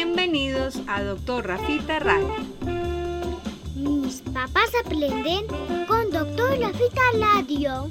Bienvenidos 0.00 0.80
a 0.86 1.02
Doctor 1.02 1.48
Rafita 1.48 1.98
Radio. 1.98 2.32
Mis 3.74 4.20
papás 4.20 4.70
aprenden 4.86 5.44
con 5.88 6.12
Doctor 6.12 6.56
Rafita 6.60 7.02
Radio. 7.18 7.90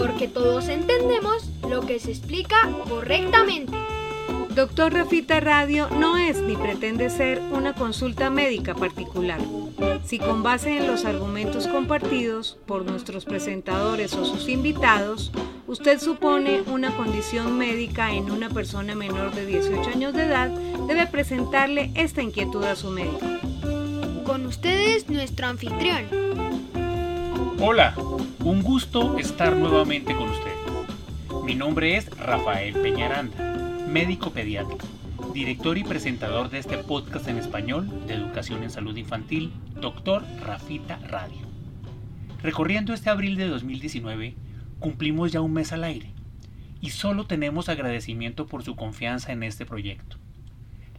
Porque 0.00 0.28
todos 0.28 0.68
entendemos 0.68 1.50
lo 1.68 1.80
que 1.80 1.98
se 1.98 2.12
explica 2.12 2.70
correctamente. 2.88 3.76
Doctor 4.54 4.92
Rafita 4.92 5.40
Radio 5.40 5.88
no 5.90 6.16
es 6.16 6.40
ni 6.40 6.56
pretende 6.56 7.10
ser 7.10 7.42
una 7.52 7.74
consulta 7.74 8.30
médica 8.30 8.76
particular. 8.76 9.40
Si 10.04 10.20
con 10.20 10.44
base 10.44 10.76
en 10.76 10.86
los 10.86 11.04
argumentos 11.04 11.66
compartidos 11.66 12.58
por 12.64 12.84
nuestros 12.84 13.24
presentadores 13.24 14.14
o 14.14 14.24
sus 14.24 14.48
invitados, 14.48 15.32
usted 15.66 15.98
supone 15.98 16.62
una 16.62 16.96
condición 16.96 17.58
médica 17.58 18.12
en 18.12 18.30
una 18.30 18.48
persona 18.50 18.94
menor 18.94 19.34
de 19.34 19.46
18 19.46 19.90
años 19.90 20.14
de 20.14 20.22
edad, 20.22 20.50
debe 20.88 21.06
presentarle 21.06 21.90
esta 21.94 22.22
inquietud 22.22 22.64
a 22.64 22.74
su 22.74 22.90
médico. 22.90 23.20
Con 24.24 24.46
ustedes 24.46 25.08
nuestro 25.08 25.46
anfitrión. 25.46 26.06
Hola, 27.60 27.94
un 28.42 28.62
gusto 28.62 29.18
estar 29.18 29.54
nuevamente 29.54 30.16
con 30.16 30.30
ustedes. 30.30 30.56
Mi 31.44 31.54
nombre 31.54 31.96
es 31.96 32.08
Rafael 32.18 32.72
Peñaranda 32.74 33.58
médico 33.88 34.30
pediatra, 34.32 34.76
director 35.32 35.78
y 35.78 35.84
presentador 35.84 36.50
de 36.50 36.58
este 36.58 36.76
podcast 36.76 37.26
en 37.28 37.38
español 37.38 38.06
de 38.06 38.14
Educación 38.14 38.62
en 38.62 38.70
Salud 38.70 38.94
Infantil, 38.96 39.50
Dr. 39.80 40.22
Rafita 40.44 40.98
Radio. 41.08 41.40
Recorriendo 42.42 42.92
este 42.92 43.08
abril 43.08 43.36
de 43.36 43.48
2019, 43.48 44.36
cumplimos 44.78 45.32
ya 45.32 45.40
un 45.40 45.54
mes 45.54 45.72
al 45.72 45.84
aire 45.84 46.12
y 46.82 46.90
solo 46.90 47.26
tenemos 47.26 47.70
agradecimiento 47.70 48.46
por 48.46 48.62
su 48.62 48.76
confianza 48.76 49.32
en 49.32 49.42
este 49.42 49.64
proyecto. 49.64 50.18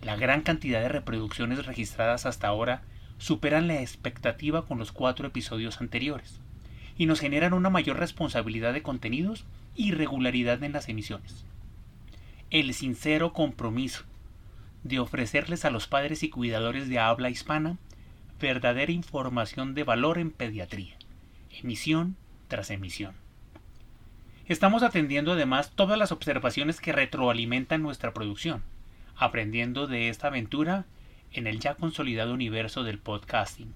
La 0.01 0.15
gran 0.15 0.41
cantidad 0.41 0.81
de 0.81 0.89
reproducciones 0.89 1.65
registradas 1.65 2.25
hasta 2.25 2.47
ahora 2.47 2.83
superan 3.17 3.67
la 3.67 3.81
expectativa 3.81 4.65
con 4.65 4.79
los 4.79 4.91
cuatro 4.91 5.27
episodios 5.27 5.81
anteriores 5.81 6.39
y 6.97 7.05
nos 7.05 7.19
generan 7.19 7.53
una 7.53 7.69
mayor 7.69 7.97
responsabilidad 7.97 8.73
de 8.73 8.81
contenidos 8.81 9.45
y 9.75 9.91
regularidad 9.91 10.63
en 10.63 10.73
las 10.73 10.89
emisiones 10.89 11.45
el 12.51 12.73
sincero 12.73 13.31
compromiso 13.31 14.03
de 14.83 14.99
ofrecerles 14.99 15.65
a 15.65 15.69
los 15.69 15.87
padres 15.87 16.23
y 16.23 16.29
cuidadores 16.29 16.89
de 16.89 16.97
habla 16.97 17.29
hispana 17.29 17.77
verdadera 18.39 18.91
información 18.91 19.75
de 19.75 19.83
valor 19.83 20.17
en 20.17 20.31
pediatría, 20.31 20.95
emisión 21.61 22.15
tras 22.47 22.71
emisión. 22.71 23.13
Estamos 24.47 24.81
atendiendo 24.81 25.33
además 25.33 25.73
todas 25.75 25.99
las 25.99 26.11
observaciones 26.11 26.79
que 26.79 26.91
retroalimentan 26.91 27.83
nuestra 27.83 28.13
producción, 28.13 28.63
aprendiendo 29.19 29.85
de 29.85 30.09
esta 30.09 30.27
aventura 30.27 30.85
en 31.31 31.45
el 31.45 31.59
ya 31.59 31.75
consolidado 31.75 32.33
universo 32.33 32.83
del 32.83 32.97
podcasting. 32.97 33.73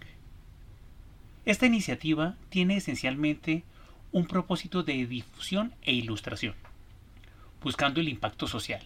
Esta 1.46 1.68
iniciativa 1.68 2.36
tiene 2.50 2.78
esencialmente 2.78 3.64
un 4.12 4.26
propósito 4.26 4.82
de 4.82 5.06
difusión 5.06 5.76
e 5.84 5.94
ilustración 5.94 6.56
buscando 7.64 8.02
el 8.02 8.10
impacto 8.10 8.46
social, 8.46 8.82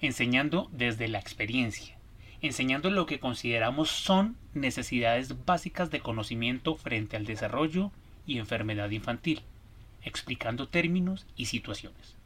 enseñando 0.00 0.68
desde 0.72 1.06
la 1.06 1.20
experiencia, 1.20 1.96
enseñando 2.42 2.90
lo 2.90 3.06
que 3.06 3.20
consideramos 3.20 3.90
son 3.90 4.36
necesidades 4.54 5.44
básicas 5.46 5.90
de 5.90 6.00
conocimiento 6.00 6.74
frente 6.74 7.16
al 7.16 7.24
desarrollo 7.24 7.92
y 8.26 8.38
enfermedad 8.38 8.90
infantil, 8.90 9.42
explicando 10.02 10.66
términos 10.68 11.26
y 11.36 11.46
situaciones, 11.46 12.16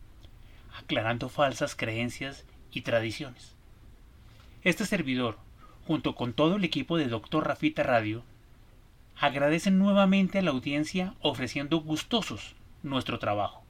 aclarando 0.74 1.28
falsas 1.28 1.76
creencias 1.76 2.46
y 2.72 2.80
tradiciones. 2.80 3.51
Este 4.64 4.86
servidor, 4.86 5.38
junto 5.88 6.14
con 6.14 6.34
todo 6.34 6.54
el 6.54 6.62
equipo 6.62 6.96
de 6.96 7.06
Dr. 7.06 7.44
Rafita 7.44 7.82
Radio, 7.82 8.22
agradecen 9.18 9.76
nuevamente 9.76 10.38
a 10.38 10.42
la 10.42 10.52
audiencia 10.52 11.14
ofreciendo 11.20 11.80
gustosos 11.80 12.54
nuestro 12.84 13.18
trabajo 13.18 13.64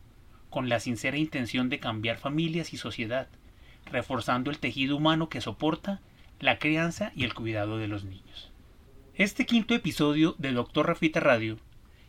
con 0.51 0.69
la 0.69 0.81
sincera 0.81 1.17
intención 1.17 1.71
de 1.71 1.79
cambiar 1.79 2.19
familias 2.19 2.75
y 2.75 2.77
sociedad, 2.77 3.27
reforzando 3.91 4.51
el 4.51 4.59
tejido 4.59 4.99
humano 4.99 5.31
que 5.31 5.41
soporta 5.41 6.03
la 6.41 6.59
crianza 6.59 7.11
y 7.17 7.25
el 7.25 7.33
cuidado 7.33 7.79
de 7.79 7.89
los 7.89 8.05
niños. 8.05 8.51
Este 9.15 9.47
quinto 9.47 9.75
episodio 9.75 10.35
de 10.37 10.53
Doctor 10.53 10.89
Rafita 10.89 11.21
Radio, 11.21 11.57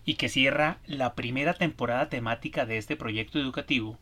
y 0.04 0.16
que 0.16 0.28
cierra 0.28 0.80
la 0.86 1.16
primera 1.16 1.54
temporada 1.54 2.10
temática 2.10 2.66
de 2.66 2.78
este 2.78 2.98
proyecto 2.98 3.40
educativo, 3.40 3.98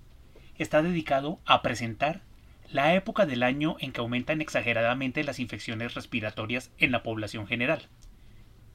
está 0.57 0.81
dedicado 0.81 1.39
a 1.45 1.61
presentar 1.61 2.23
la 2.71 2.95
época 2.95 3.25
del 3.25 3.43
año 3.43 3.75
en 3.79 3.91
que 3.91 4.01
aumentan 4.01 4.41
exageradamente 4.41 5.23
las 5.23 5.39
infecciones 5.39 5.93
respiratorias 5.93 6.71
en 6.77 6.91
la 6.91 7.03
población 7.03 7.47
general, 7.47 7.87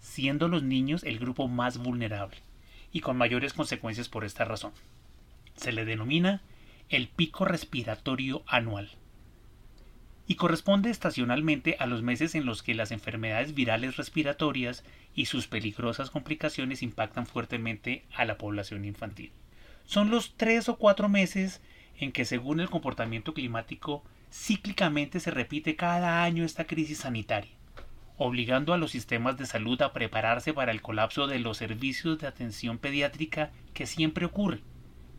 siendo 0.00 0.48
los 0.48 0.62
niños 0.62 1.02
el 1.04 1.18
grupo 1.18 1.48
más 1.48 1.78
vulnerable 1.78 2.38
y 2.92 3.00
con 3.00 3.16
mayores 3.16 3.52
consecuencias 3.52 4.08
por 4.08 4.24
esta 4.24 4.44
razón 4.44 4.72
se 5.56 5.72
le 5.72 5.84
denomina 5.84 6.42
el 6.88 7.08
pico 7.08 7.44
respiratorio 7.44 8.44
anual 8.46 8.90
y 10.28 10.34
corresponde 10.34 10.90
estacionalmente 10.90 11.76
a 11.78 11.86
los 11.86 12.02
meses 12.02 12.34
en 12.34 12.46
los 12.46 12.62
que 12.62 12.74
las 12.74 12.90
enfermedades 12.90 13.54
virales 13.54 13.96
respiratorias 13.96 14.84
y 15.14 15.26
sus 15.26 15.46
peligrosas 15.46 16.10
complicaciones 16.10 16.82
impactan 16.82 17.26
fuertemente 17.26 18.04
a 18.14 18.24
la 18.24 18.36
población 18.36 18.84
infantil. 18.84 19.32
Son 19.84 20.10
los 20.10 20.36
tres 20.36 20.68
o 20.68 20.78
cuatro 20.78 21.08
meses 21.08 21.60
en 21.98 22.12
que 22.12 22.24
según 22.24 22.60
el 22.60 22.70
comportamiento 22.70 23.34
climático 23.34 24.04
cíclicamente 24.30 25.20
se 25.20 25.30
repite 25.30 25.76
cada 25.76 26.22
año 26.22 26.44
esta 26.44 26.66
crisis 26.66 26.98
sanitaria, 26.98 27.52
obligando 28.18 28.72
a 28.72 28.78
los 28.78 28.90
sistemas 28.90 29.36
de 29.36 29.46
salud 29.46 29.80
a 29.82 29.92
prepararse 29.92 30.52
para 30.52 30.72
el 30.72 30.82
colapso 30.82 31.26
de 31.26 31.38
los 31.38 31.56
servicios 31.56 32.18
de 32.18 32.26
atención 32.26 32.78
pediátrica 32.78 33.50
que 33.72 33.86
siempre 33.86 34.26
ocurre 34.26 34.60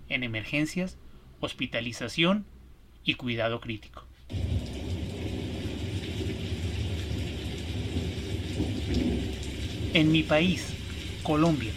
en 0.09 0.23
emergencias, 0.23 0.97
hospitalización 1.39 2.45
y 3.03 3.15
cuidado 3.15 3.59
crítico. 3.59 4.05
En 9.94 10.11
mi 10.11 10.21
país, 10.21 10.75
Colombia, 11.23 11.71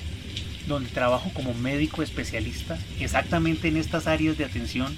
donde 0.67 0.91
trabajo 0.91 1.31
como 1.35 1.55
médico 1.55 2.03
especialista 2.03 2.79
exactamente 2.99 3.69
en 3.69 3.77
estas 3.77 4.07
áreas 4.07 4.37
de 4.39 4.45
atención, 4.45 4.97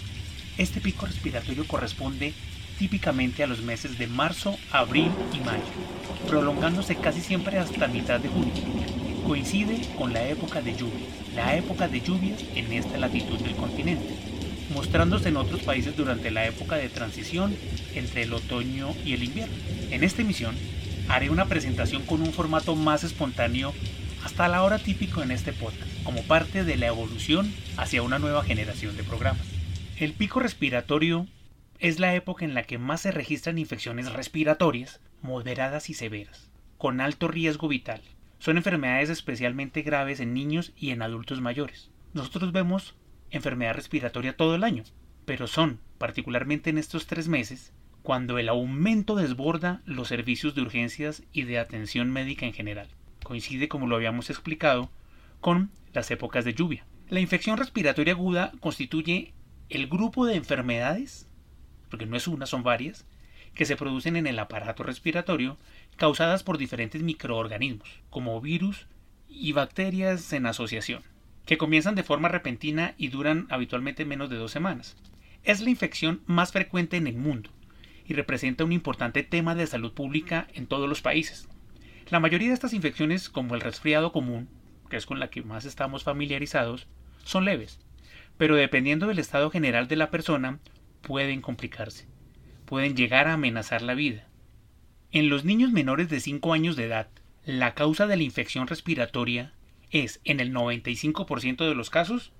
este 0.58 0.80
pico 0.80 1.06
respiratorio 1.06 1.66
corresponde 1.66 2.34
típicamente 2.78 3.42
a 3.42 3.46
los 3.46 3.62
meses 3.62 3.98
de 3.98 4.06
marzo, 4.06 4.58
abril 4.70 5.10
y 5.32 5.38
mayo, 5.44 5.62
prolongándose 6.26 6.96
casi 6.96 7.20
siempre 7.20 7.58
hasta 7.58 7.86
mitad 7.86 8.20
de 8.20 8.28
junio. 8.28 8.52
Coincide 9.26 9.80
con 9.96 10.12
la 10.12 10.26
época 10.28 10.60
de 10.60 10.72
lluvias, 10.72 11.08
la 11.34 11.56
época 11.56 11.88
de 11.88 12.00
lluvias 12.00 12.40
en 12.54 12.72
esta 12.72 12.98
latitud 12.98 13.38
del 13.38 13.54
continente, 13.54 14.14
mostrándose 14.74 15.28
en 15.28 15.36
otros 15.36 15.62
países 15.62 15.96
durante 15.96 16.30
la 16.30 16.46
época 16.46 16.76
de 16.76 16.88
transición 16.88 17.54
entre 17.94 18.22
el 18.22 18.32
otoño 18.32 18.94
y 19.04 19.12
el 19.12 19.22
invierno. 19.22 19.54
En 19.90 20.02
esta 20.02 20.22
emisión 20.22 20.56
haré 21.08 21.30
una 21.30 21.46
presentación 21.46 22.02
con 22.02 22.20
un 22.20 22.32
formato 22.32 22.74
más 22.74 23.04
espontáneo 23.04 23.72
hasta 24.24 24.48
la 24.48 24.62
hora 24.62 24.78
típico 24.78 25.22
en 25.22 25.30
este 25.30 25.52
podcast, 25.52 25.90
como 26.04 26.22
parte 26.22 26.64
de 26.64 26.76
la 26.76 26.86
evolución 26.86 27.52
hacia 27.76 28.02
una 28.02 28.18
nueva 28.18 28.44
generación 28.44 28.96
de 28.96 29.04
programas. 29.04 29.46
El 29.98 30.12
pico 30.12 30.40
respiratorio 30.40 31.26
es 31.78 31.98
la 31.98 32.14
época 32.14 32.44
en 32.44 32.54
la 32.54 32.62
que 32.62 32.78
más 32.78 33.00
se 33.00 33.10
registran 33.10 33.58
infecciones 33.58 34.12
respiratorias 34.12 35.00
moderadas 35.20 35.90
y 35.90 35.94
severas, 35.94 36.50
con 36.78 37.00
alto 37.00 37.28
riesgo 37.28 37.68
vital, 37.68 38.02
son 38.42 38.56
enfermedades 38.56 39.08
especialmente 39.08 39.82
graves 39.82 40.18
en 40.18 40.34
niños 40.34 40.72
y 40.76 40.90
en 40.90 41.02
adultos 41.02 41.40
mayores. 41.40 41.92
Nosotros 42.12 42.50
vemos 42.50 42.96
enfermedad 43.30 43.74
respiratoria 43.74 44.36
todo 44.36 44.56
el 44.56 44.64
año, 44.64 44.82
pero 45.24 45.46
son, 45.46 45.78
particularmente 45.96 46.68
en 46.68 46.76
estos 46.76 47.06
tres 47.06 47.28
meses, 47.28 47.72
cuando 48.02 48.38
el 48.38 48.48
aumento 48.48 49.14
desborda 49.14 49.80
los 49.84 50.08
servicios 50.08 50.56
de 50.56 50.62
urgencias 50.62 51.22
y 51.32 51.42
de 51.42 51.60
atención 51.60 52.10
médica 52.10 52.44
en 52.44 52.52
general. 52.52 52.88
Coincide, 53.22 53.68
como 53.68 53.86
lo 53.86 53.96
habíamos 53.96 54.30
explicado, 54.30 54.90
con 55.40 55.70
las 55.92 56.10
épocas 56.10 56.44
de 56.44 56.54
lluvia. 56.54 56.84
La 57.08 57.20
infección 57.20 57.58
respiratoria 57.58 58.14
aguda 58.14 58.52
constituye 58.60 59.34
el 59.68 59.86
grupo 59.86 60.26
de 60.26 60.36
enfermedades, 60.36 61.28
porque 61.90 62.06
no 62.06 62.16
es 62.16 62.26
una, 62.26 62.46
son 62.46 62.62
varias, 62.62 63.06
que 63.54 63.66
se 63.66 63.76
producen 63.76 64.16
en 64.16 64.26
el 64.26 64.38
aparato 64.38 64.82
respiratorio 64.82 65.58
causadas 65.96 66.42
por 66.42 66.58
diferentes 66.58 67.02
microorganismos, 67.02 67.88
como 68.10 68.40
virus 68.40 68.86
y 69.28 69.52
bacterias 69.52 70.32
en 70.32 70.46
asociación, 70.46 71.02
que 71.44 71.58
comienzan 71.58 71.94
de 71.94 72.02
forma 72.02 72.28
repentina 72.28 72.94
y 72.96 73.08
duran 73.08 73.46
habitualmente 73.50 74.04
menos 74.04 74.30
de 74.30 74.36
dos 74.36 74.52
semanas. 74.52 74.96
Es 75.44 75.60
la 75.60 75.70
infección 75.70 76.22
más 76.26 76.52
frecuente 76.52 76.96
en 76.96 77.06
el 77.06 77.16
mundo 77.16 77.50
y 78.06 78.14
representa 78.14 78.64
un 78.64 78.72
importante 78.72 79.22
tema 79.22 79.54
de 79.54 79.66
salud 79.66 79.92
pública 79.92 80.48
en 80.54 80.66
todos 80.66 80.88
los 80.88 81.02
países. 81.02 81.48
La 82.12 82.20
mayoría 82.20 82.48
de 82.48 82.54
estas 82.54 82.74
infecciones, 82.74 83.30
como 83.30 83.54
el 83.54 83.62
resfriado 83.62 84.12
común, 84.12 84.50
que 84.90 84.98
es 84.98 85.06
con 85.06 85.18
la 85.18 85.30
que 85.30 85.40
más 85.40 85.64
estamos 85.64 86.04
familiarizados, 86.04 86.86
son 87.24 87.46
leves, 87.46 87.80
pero 88.36 88.54
dependiendo 88.54 89.06
del 89.06 89.18
estado 89.18 89.48
general 89.50 89.88
de 89.88 89.96
la 89.96 90.10
persona, 90.10 90.60
pueden 91.00 91.40
complicarse 91.40 92.12
pueden 92.66 92.96
llegar 92.96 93.28
a 93.28 93.32
amenazar 93.32 93.80
la 93.80 93.94
vida. 93.94 94.28
En 95.10 95.30
los 95.30 95.46
niños 95.46 95.72
menores 95.72 96.10
de 96.10 96.20
5 96.20 96.52
años 96.52 96.76
de 96.76 96.84
edad, 96.84 97.08
la 97.46 97.72
causa 97.72 98.06
de 98.06 98.18
la 98.18 98.24
infección 98.24 98.66
respiratoria 98.66 99.54
es, 99.90 100.20
en 100.24 100.38
el 100.38 100.52
95% 100.52 101.66
de 101.66 101.74
los 101.74 101.88
casos, 101.88 102.34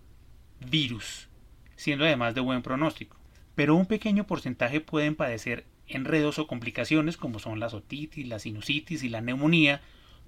virus, 0.70 1.30
siendo 1.76 2.04
además 2.04 2.34
de 2.34 2.42
buen 2.42 2.60
pronóstico. 2.60 3.18
Pero 3.54 3.74
un 3.74 3.86
pequeño 3.86 4.26
porcentaje 4.26 4.82
pueden 4.82 5.16
padecer 5.16 5.64
enredos 5.86 6.38
o 6.38 6.46
complicaciones 6.46 7.16
como 7.16 7.38
son 7.38 7.60
la 7.60 7.66
otitis, 7.66 8.26
la 8.26 8.38
sinusitis 8.38 9.02
y 9.02 9.08
la 9.08 9.20
neumonía, 9.20 9.80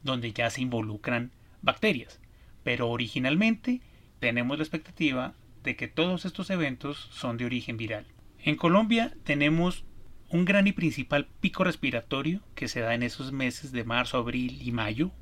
donde 0.02 0.32
ya 0.32 0.50
se 0.50 0.62
involucran 0.62 1.30
bacterias. 1.62 2.20
Pero 2.62 2.90
originalmente 2.90 3.80
tenemos 4.20 4.58
la 4.58 4.64
expectativa 4.64 5.34
de 5.62 5.76
que 5.76 5.88
todos 5.88 6.24
estos 6.24 6.50
eventos 6.50 7.08
son 7.12 7.36
de 7.36 7.46
origen 7.46 7.76
viral. 7.76 8.06
En 8.42 8.56
Colombia 8.56 9.14
tenemos 9.24 9.84
un 10.28 10.44
gran 10.44 10.66
y 10.66 10.72
principal 10.72 11.26
pico 11.40 11.64
respiratorio 11.64 12.40
que 12.54 12.68
se 12.68 12.80
da 12.80 12.94
en 12.94 13.02
esos 13.02 13.32
meses 13.32 13.72
de 13.72 13.84
marzo, 13.84 14.18
abril 14.18 14.60
y 14.60 14.72
mayo, 14.72 15.12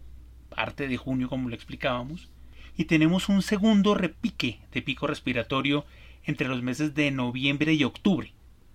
parte 0.48 0.88
de 0.88 0.96
junio 0.96 1.28
como 1.28 1.48
lo 1.48 1.54
explicábamos, 1.54 2.30
y 2.76 2.86
tenemos 2.86 3.28
un 3.28 3.42
segundo 3.42 3.94
repique 3.94 4.60
de 4.72 4.82
pico 4.82 5.06
respiratorio 5.06 5.84
entre 6.24 6.48
los 6.48 6.62
meses 6.62 6.94
de 6.94 7.10
noviembre 7.10 7.74
y 7.74 7.84
octubre, 7.84 8.32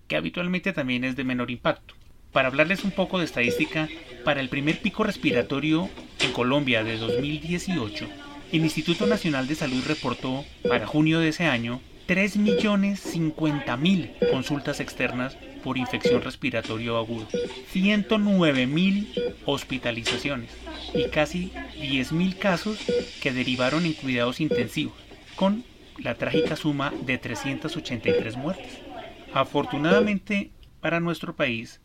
que 0.08 0.16
habitualmente 0.16 0.72
también 0.72 1.04
es 1.04 1.14
de 1.14 1.24
menor 1.24 1.50
impacto. 1.50 1.94
Para 2.32 2.48
hablarles 2.48 2.84
un 2.84 2.90
poco 2.90 3.18
de 3.18 3.24
estadística, 3.24 3.88
para 4.24 4.40
el 4.40 4.48
primer 4.48 4.80
pico 4.80 5.04
respiratorio 5.04 5.88
en 6.20 6.32
Colombia 6.32 6.82
de 6.82 6.96
2018, 6.96 8.06
el 8.52 8.62
Instituto 8.62 9.06
Nacional 9.06 9.46
de 9.46 9.54
Salud 9.54 9.84
reportó 9.86 10.44
para 10.68 10.86
junio 10.86 11.20
de 11.20 11.28
ese 11.28 11.44
año 11.44 11.80
3.050.000 12.08 14.30
consultas 14.30 14.80
externas 14.80 15.36
por 15.62 15.76
infección 15.76 16.22
respiratoria 16.22 16.92
aguda, 16.92 17.26
109.000 17.74 19.34
hospitalizaciones 19.44 20.50
y 20.94 21.08
casi 21.08 21.52
10.000 21.76 22.38
casos 22.38 22.78
que 23.20 23.32
derivaron 23.32 23.84
en 23.84 23.92
cuidados 23.92 24.40
intensivos, 24.40 24.94
con 25.36 25.64
la 25.98 26.14
trágica 26.14 26.56
suma 26.56 26.94
de 27.02 27.18
383 27.18 28.36
muertes. 28.36 28.87
Afortunadamente 29.34 30.50
para 30.80 31.00
nuestro 31.00 31.36
país, 31.36 31.80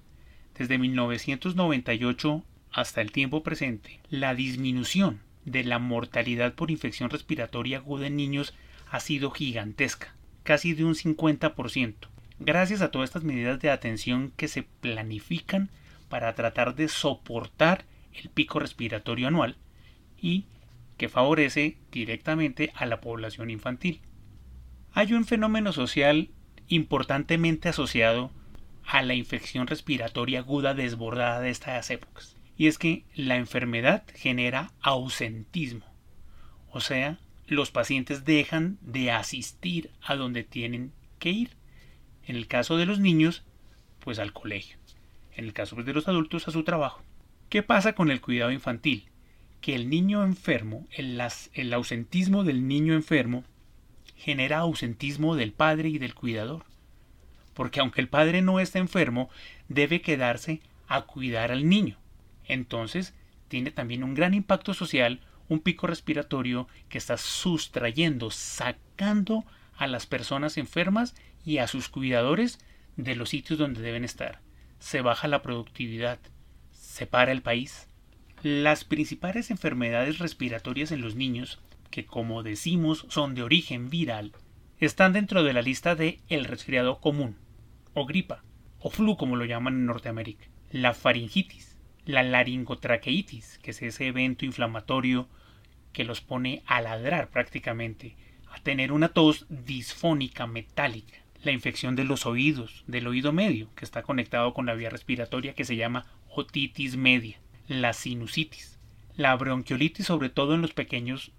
desde 0.57 0.77
1998 0.77 2.43
hasta 2.71 3.01
el 3.01 3.11
tiempo 3.11 3.43
presente, 3.43 3.99
la 4.09 4.33
disminución 4.33 5.21
de 5.45 5.63
la 5.63 5.77
mortalidad 5.77 6.53
por 6.53 6.71
infección 6.71 7.09
respiratoria 7.09 7.77
aguda 7.77 8.07
en 8.07 8.15
niños 8.15 8.53
ha 8.89 8.99
sido 8.99 9.31
gigantesca, 9.31 10.15
casi 10.43 10.73
de 10.73 10.85
un 10.85 10.95
50%, 10.95 11.95
gracias 12.39 12.81
a 12.81 12.91
todas 12.91 13.09
estas 13.09 13.23
medidas 13.23 13.59
de 13.59 13.69
atención 13.69 14.31
que 14.37 14.47
se 14.47 14.63
planifican 14.63 15.69
para 16.09 16.33
tratar 16.35 16.75
de 16.75 16.87
soportar 16.87 17.85
el 18.13 18.29
pico 18.29 18.59
respiratorio 18.59 19.27
anual 19.27 19.57
y 20.21 20.45
que 20.97 21.09
favorece 21.09 21.77
directamente 21.91 22.71
a 22.75 22.85
la 22.85 23.01
población 23.01 23.49
infantil. 23.49 24.01
Hay 24.93 25.13
un 25.13 25.25
fenómeno 25.25 25.73
social 25.73 26.29
importantemente 26.75 27.69
asociado 27.69 28.31
a 28.85 29.01
la 29.01 29.13
infección 29.13 29.67
respiratoria 29.67 30.39
aguda 30.39 30.73
desbordada 30.73 31.39
de 31.39 31.49
estas 31.49 31.89
épocas, 31.89 32.35
y 32.57 32.67
es 32.67 32.77
que 32.77 33.05
la 33.15 33.37
enfermedad 33.37 34.03
genera 34.15 34.71
ausentismo, 34.81 35.85
o 36.69 36.81
sea, 36.81 37.19
los 37.47 37.71
pacientes 37.71 38.25
dejan 38.25 38.77
de 38.81 39.11
asistir 39.11 39.91
a 40.01 40.15
donde 40.15 40.43
tienen 40.43 40.91
que 41.19 41.29
ir. 41.29 41.51
En 42.25 42.35
el 42.35 42.47
caso 42.47 42.77
de 42.77 42.85
los 42.85 42.99
niños, 42.99 43.43
pues 43.99 44.19
al 44.19 44.33
colegio. 44.33 44.77
En 45.35 45.45
el 45.45 45.53
caso 45.53 45.75
pues, 45.75 45.85
de 45.85 45.93
los 45.93 46.07
adultos, 46.07 46.47
a 46.47 46.51
su 46.51 46.63
trabajo. 46.63 47.03
¿Qué 47.49 47.63
pasa 47.63 47.93
con 47.93 48.09
el 48.09 48.21
cuidado 48.21 48.51
infantil? 48.51 49.09
Que 49.61 49.75
el 49.75 49.89
niño 49.89 50.23
enfermo, 50.23 50.87
el, 50.91 51.21
el 51.53 51.73
ausentismo 51.73 52.43
del 52.43 52.67
niño 52.67 52.93
enfermo, 52.93 53.43
genera 54.23 54.59
ausentismo 54.59 55.35
del 55.35 55.51
padre 55.51 55.89
y 55.89 55.97
del 55.97 56.15
cuidador. 56.15 56.63
Porque 57.53 57.81
aunque 57.81 57.99
el 57.99 58.07
padre 58.07 58.41
no 58.41 58.61
esté 58.61 58.79
enfermo, 58.79 59.29
debe 59.67 60.01
quedarse 60.01 60.61
a 60.87 61.01
cuidar 61.01 61.51
al 61.51 61.67
niño. 61.67 61.97
Entonces, 62.45 63.13
tiene 63.49 63.69
también 63.69 64.01
un 64.01 64.13
gran 64.13 64.33
impacto 64.33 64.73
social 64.73 65.19
un 65.49 65.59
pico 65.59 65.87
respiratorio 65.87 66.69
que 66.87 66.97
está 66.97 67.17
sustrayendo, 67.17 68.31
sacando 68.31 69.43
a 69.75 69.87
las 69.87 70.05
personas 70.05 70.57
enfermas 70.57 71.15
y 71.43 71.57
a 71.57 71.67
sus 71.67 71.89
cuidadores 71.89 72.59
de 72.95 73.17
los 73.17 73.29
sitios 73.29 73.59
donde 73.59 73.81
deben 73.81 74.05
estar. 74.05 74.39
Se 74.79 75.01
baja 75.01 75.27
la 75.27 75.41
productividad, 75.41 76.17
se 76.71 77.07
para 77.07 77.33
el 77.33 77.41
país. 77.41 77.89
Las 78.41 78.85
principales 78.85 79.51
enfermedades 79.51 80.19
respiratorias 80.19 80.93
en 80.93 81.01
los 81.01 81.15
niños, 81.15 81.59
que 81.93 82.07
como 82.07 82.41
decimos 82.41 83.05
son 83.09 83.35
de 83.35 83.43
origen 83.43 83.91
viral, 83.91 84.31
están 84.79 85.13
dentro 85.13 85.43
de 85.43 85.53
la 85.53 85.61
lista 85.61 85.93
de 85.93 86.21
el 86.27 86.45
resfriado 86.45 86.99
común, 86.99 87.37
o 87.93 88.07
gripa, 88.07 88.43
o 88.79 88.89
flu 88.89 89.15
como 89.15 89.35
lo 89.35 89.45
llaman 89.45 89.75
en 89.75 89.85
Norteamérica, 89.85 90.47
la 90.71 90.95
faringitis, 90.95 91.77
la 92.05 92.23
laringotraqueitis, 92.23 93.59
que 93.59 93.69
es 93.69 93.81
ese 93.83 94.07
evento 94.07 94.43
inflamatorio 94.43 95.29
que 95.91 96.03
los 96.03 96.21
pone 96.21 96.63
a 96.65 96.81
ladrar 96.81 97.29
prácticamente, 97.29 98.17
a 98.49 98.59
tener 98.61 98.91
una 98.91 99.09
tos 99.09 99.45
disfónica 99.49 100.47
metálica, 100.47 101.19
la 101.43 101.51
infección 101.51 101.95
de 101.95 102.05
los 102.05 102.25
oídos, 102.25 102.85
del 102.87 103.05
oído 103.05 103.33
medio, 103.33 103.69
que 103.75 103.85
está 103.85 104.01
conectado 104.01 104.55
con 104.55 104.65
la 104.65 104.73
vía 104.73 104.89
respiratoria 104.89 105.53
que 105.53 105.63
se 105.63 105.75
llama 105.75 106.07
otitis 106.27 106.97
media, 106.97 107.39
la 107.67 107.93
sinusitis, 107.93 108.79
la 109.15 109.35
bronquiolitis 109.35 110.07
sobre 110.07 110.29
todo 110.29 110.55
en 110.55 110.63
los 110.63 110.73
pequeños 110.73 111.31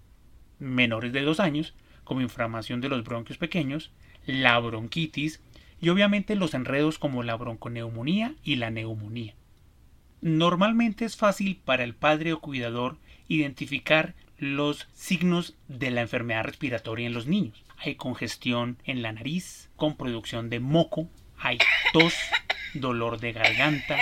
menores 0.59 1.13
de 1.13 1.21
dos 1.21 1.39
años, 1.39 1.73
como 2.03 2.21
inflamación 2.21 2.81
de 2.81 2.89
los 2.89 3.03
bronquios 3.03 3.37
pequeños, 3.37 3.91
la 4.25 4.57
bronquitis 4.59 5.41
y 5.81 5.89
obviamente 5.89 6.35
los 6.35 6.53
enredos 6.53 6.97
como 6.99 7.23
la 7.23 7.35
bronconeumonía 7.35 8.33
y 8.43 8.55
la 8.55 8.69
neumonía. 8.69 9.33
Normalmente 10.21 11.05
es 11.05 11.17
fácil 11.17 11.59
para 11.63 11.83
el 11.83 11.93
padre 11.93 12.33
o 12.33 12.39
cuidador 12.39 12.97
identificar 13.27 14.15
los 14.37 14.87
signos 14.93 15.55
de 15.67 15.91
la 15.91 16.01
enfermedad 16.01 16.43
respiratoria 16.43 17.07
en 17.07 17.13
los 17.13 17.27
niños. 17.27 17.63
Hay 17.77 17.95
congestión 17.95 18.77
en 18.85 19.01
la 19.01 19.11
nariz, 19.11 19.69
con 19.75 19.95
producción 19.97 20.49
de 20.49 20.59
moco, 20.59 21.09
hay 21.37 21.57
tos, 21.93 22.13
dolor 22.73 23.19
de 23.19 23.33
garganta, 23.33 23.97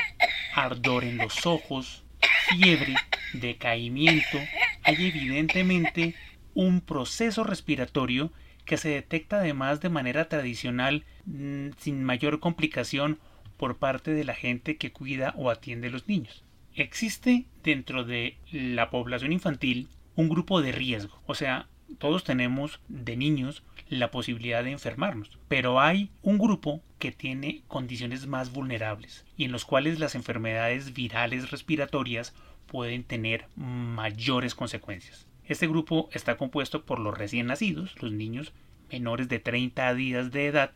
ardor 0.55 1.03
en 1.03 1.17
los 1.17 1.45
ojos, 1.45 2.03
fiebre, 2.47 2.95
decaimiento. 3.33 4.39
Hay 4.83 4.95
evidentemente 5.07 6.15
un 6.53 6.81
proceso 6.81 7.43
respiratorio 7.43 8.31
que 8.65 8.77
se 8.77 8.89
detecta 8.89 9.37
además 9.39 9.81
de 9.81 9.89
manera 9.89 10.29
tradicional 10.29 11.05
mm, 11.25 11.69
sin 11.77 12.03
mayor 12.03 12.39
complicación 12.39 13.19
por 13.57 13.77
parte 13.77 14.11
de 14.11 14.23
la 14.23 14.33
gente 14.33 14.77
que 14.77 14.91
cuida 14.91 15.33
o 15.37 15.49
atiende 15.49 15.87
a 15.87 15.91
los 15.91 16.07
niños. 16.07 16.43
Existe 16.75 17.45
dentro 17.63 18.03
de 18.03 18.37
la 18.51 18.89
población 18.89 19.31
infantil 19.31 19.87
un 20.15 20.29
grupo 20.29 20.61
de 20.61 20.71
riesgo, 20.71 21.21
o 21.25 21.35
sea, 21.35 21.67
todos 21.99 22.23
tenemos 22.23 22.79
de 22.87 23.15
niños 23.15 23.63
la 23.89 24.09
posibilidad 24.11 24.63
de 24.63 24.71
enfermarnos, 24.71 25.37
pero 25.47 25.79
hay 25.79 26.09
un 26.21 26.37
grupo 26.37 26.81
que 26.99 27.11
tiene 27.11 27.61
condiciones 27.67 28.25
más 28.27 28.51
vulnerables 28.51 29.25
y 29.37 29.45
en 29.45 29.51
los 29.51 29.65
cuales 29.65 29.99
las 29.99 30.15
enfermedades 30.15 30.93
virales 30.93 31.51
respiratorias 31.51 32.33
pueden 32.65 33.03
tener 33.03 33.47
mayores 33.55 34.55
consecuencias. 34.55 35.27
Este 35.45 35.67
grupo 35.67 36.09
está 36.13 36.37
compuesto 36.37 36.85
por 36.85 36.99
los 36.99 37.17
recién 37.17 37.47
nacidos, 37.47 38.01
los 38.01 38.11
niños 38.11 38.53
menores 38.91 39.27
de 39.29 39.39
30 39.39 39.93
días 39.93 40.31
de 40.31 40.47
edad, 40.47 40.71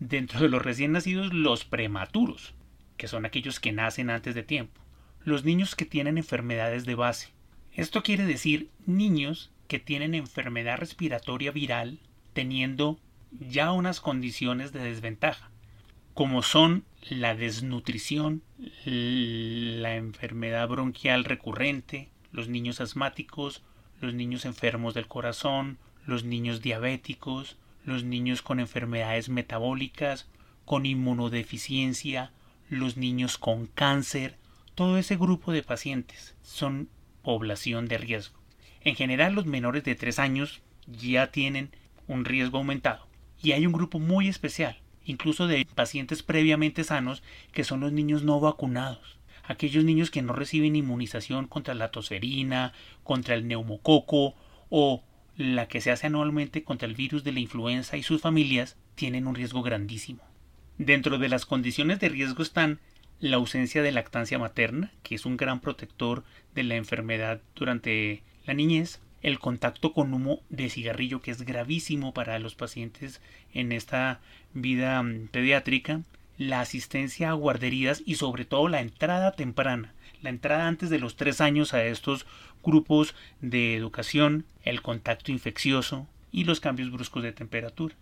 Dentro 0.00 0.40
de 0.40 0.48
los 0.48 0.62
recién 0.62 0.92
nacidos, 0.92 1.32
los 1.32 1.64
prematuros, 1.64 2.52
que 2.96 3.08
son 3.08 3.24
aquellos 3.24 3.60
que 3.60 3.72
nacen 3.72 4.10
antes 4.10 4.34
de 4.34 4.42
tiempo. 4.42 4.80
Los 5.24 5.44
niños 5.44 5.76
que 5.76 5.86
tienen 5.86 6.18
enfermedades 6.18 6.84
de 6.84 6.94
base. 6.94 7.28
Esto 7.72 8.02
quiere 8.02 8.26
decir 8.26 8.70
niños 8.86 9.50
que 9.68 9.78
tienen 9.78 10.14
enfermedad 10.14 10.78
respiratoria 10.78 11.52
viral 11.52 12.00
teniendo 12.32 12.98
ya 13.30 13.72
unas 13.72 14.00
condiciones 14.00 14.72
de 14.72 14.80
desventaja, 14.80 15.50
como 16.12 16.42
son 16.42 16.84
la 17.08 17.34
desnutrición, 17.34 18.42
la 18.84 19.96
enfermedad 19.96 20.68
bronquial 20.68 21.24
recurrente, 21.24 22.10
los 22.32 22.48
niños 22.48 22.80
asmáticos, 22.80 23.62
los 24.00 24.14
niños 24.14 24.44
enfermos 24.44 24.94
del 24.94 25.06
corazón, 25.06 25.78
los 26.06 26.24
niños 26.24 26.60
diabéticos, 26.60 27.56
los 27.84 28.04
niños 28.04 28.42
con 28.42 28.60
enfermedades 28.60 29.28
metabólicas, 29.28 30.28
con 30.64 30.86
inmunodeficiencia, 30.86 32.32
los 32.68 32.96
niños 32.96 33.38
con 33.38 33.66
cáncer, 33.66 34.36
todo 34.74 34.98
ese 34.98 35.16
grupo 35.16 35.52
de 35.52 35.62
pacientes 35.62 36.34
son 36.42 36.88
población 37.22 37.86
de 37.86 37.98
riesgo. 37.98 38.38
En 38.80 38.96
general 38.96 39.34
los 39.34 39.46
menores 39.46 39.84
de 39.84 39.94
3 39.94 40.18
años 40.18 40.60
ya 40.86 41.30
tienen 41.30 41.70
un 42.06 42.24
riesgo 42.24 42.58
aumentado. 42.58 43.06
Y 43.42 43.52
hay 43.52 43.66
un 43.66 43.72
grupo 43.72 43.98
muy 43.98 44.28
especial, 44.28 44.80
incluso 45.04 45.46
de 45.46 45.66
pacientes 45.74 46.22
previamente 46.22 46.84
sanos, 46.84 47.22
que 47.52 47.64
son 47.64 47.80
los 47.80 47.92
niños 47.92 48.22
no 48.22 48.40
vacunados. 48.40 49.18
Aquellos 49.46 49.84
niños 49.84 50.10
que 50.10 50.22
no 50.22 50.32
reciben 50.32 50.76
inmunización 50.76 51.46
contra 51.46 51.74
la 51.74 51.90
tosferina, 51.90 52.72
contra 53.02 53.34
el 53.34 53.46
neumococo 53.46 54.34
o 54.70 55.02
la 55.36 55.68
que 55.68 55.80
se 55.80 55.90
hace 55.90 56.06
anualmente 56.06 56.62
contra 56.62 56.88
el 56.88 56.94
virus 56.94 57.24
de 57.24 57.32
la 57.32 57.40
influenza 57.40 57.96
y 57.96 58.02
sus 58.02 58.20
familias, 58.20 58.76
tienen 58.94 59.26
un 59.26 59.34
riesgo 59.34 59.62
grandísimo. 59.62 60.22
Dentro 60.78 61.18
de 61.18 61.28
las 61.28 61.46
condiciones 61.46 62.00
de 62.00 62.08
riesgo 62.08 62.42
están 62.42 62.80
la 63.20 63.36
ausencia 63.36 63.82
de 63.82 63.92
lactancia 63.92 64.38
materna, 64.38 64.92
que 65.02 65.14
es 65.14 65.24
un 65.24 65.36
gran 65.36 65.60
protector 65.60 66.24
de 66.54 66.64
la 66.64 66.76
enfermedad 66.76 67.40
durante 67.54 68.22
la 68.44 68.54
niñez, 68.54 69.00
el 69.22 69.38
contacto 69.38 69.92
con 69.92 70.12
humo 70.12 70.42
de 70.50 70.68
cigarrillo, 70.68 71.22
que 71.22 71.30
es 71.30 71.42
gravísimo 71.42 72.12
para 72.12 72.38
los 72.38 72.54
pacientes 72.54 73.20
en 73.54 73.72
esta 73.72 74.20
vida 74.52 75.02
mm, 75.02 75.28
pediátrica, 75.28 76.02
la 76.38 76.60
asistencia 76.60 77.30
a 77.30 77.34
guarderías 77.34 78.02
y 78.04 78.16
sobre 78.16 78.44
todo 78.44 78.68
la 78.68 78.80
entrada 78.80 79.32
temprana, 79.32 79.94
la 80.22 80.30
entrada 80.30 80.66
antes 80.66 80.90
de 80.90 80.98
los 80.98 81.16
tres 81.16 81.40
años 81.40 81.74
a 81.74 81.84
estos 81.84 82.26
grupos 82.62 83.14
de 83.40 83.76
educación, 83.76 84.44
el 84.62 84.82
contacto 84.82 85.32
infeccioso 85.32 86.08
y 86.32 86.44
los 86.44 86.60
cambios 86.60 86.90
bruscos 86.90 87.22
de 87.22 87.32
temperatura. 87.32 87.94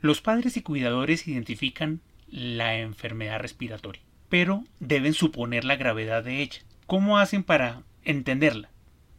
Los 0.00 0.20
padres 0.20 0.56
y 0.56 0.62
cuidadores 0.62 1.28
identifican 1.28 2.00
la 2.28 2.78
enfermedad 2.78 3.40
respiratoria, 3.40 4.02
pero 4.28 4.64
deben 4.78 5.14
suponer 5.14 5.64
la 5.64 5.76
gravedad 5.76 6.24
de 6.24 6.42
ella. 6.42 6.60
¿Cómo 6.86 7.18
hacen 7.18 7.42
para 7.44 7.82
entenderla? 8.04 8.70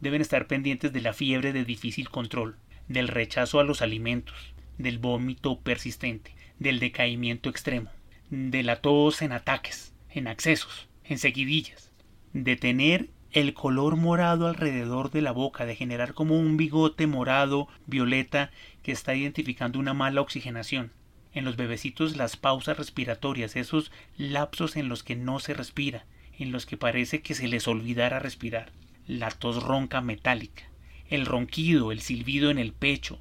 deben 0.02 0.20
estar 0.20 0.48
pendientes 0.48 0.92
de 0.92 1.00
la 1.00 1.12
fiebre 1.12 1.52
de 1.52 1.64
difícil 1.64 2.10
control, 2.10 2.56
del 2.88 3.06
rechazo 3.06 3.60
a 3.60 3.64
los 3.64 3.82
alimentos, 3.82 4.34
del 4.76 4.98
vómito 4.98 5.60
persistente, 5.60 6.34
del 6.58 6.80
decaimiento 6.80 7.48
extremo, 7.48 7.88
de 8.32 8.62
la 8.62 8.80
tos 8.80 9.20
en 9.20 9.30
ataques, 9.30 9.92
en 10.08 10.26
accesos, 10.26 10.88
en 11.04 11.18
seguidillas, 11.18 11.92
de 12.32 12.56
tener 12.56 13.10
el 13.30 13.52
color 13.52 13.96
morado 13.96 14.46
alrededor 14.46 15.10
de 15.10 15.20
la 15.20 15.32
boca, 15.32 15.66
de 15.66 15.76
generar 15.76 16.14
como 16.14 16.38
un 16.38 16.56
bigote 16.56 17.06
morado, 17.06 17.68
violeta, 17.86 18.50
que 18.82 18.90
está 18.90 19.14
identificando 19.14 19.78
una 19.78 19.92
mala 19.92 20.22
oxigenación. 20.22 20.92
En 21.34 21.44
los 21.44 21.56
bebecitos 21.56 22.16
las 22.16 22.38
pausas 22.38 22.78
respiratorias, 22.78 23.54
esos 23.54 23.92
lapsos 24.16 24.76
en 24.76 24.88
los 24.88 25.02
que 25.02 25.14
no 25.14 25.38
se 25.38 25.52
respira, 25.52 26.06
en 26.38 26.52
los 26.52 26.64
que 26.64 26.78
parece 26.78 27.20
que 27.20 27.34
se 27.34 27.48
les 27.48 27.68
olvidara 27.68 28.18
respirar 28.18 28.72
la 29.06 29.30
tos 29.30 29.62
ronca 29.62 30.00
metálica, 30.00 30.62
el 31.10 31.26
ronquido, 31.26 31.92
el 31.92 32.00
silbido 32.00 32.50
en 32.50 32.58
el 32.58 32.72
pecho, 32.72 33.18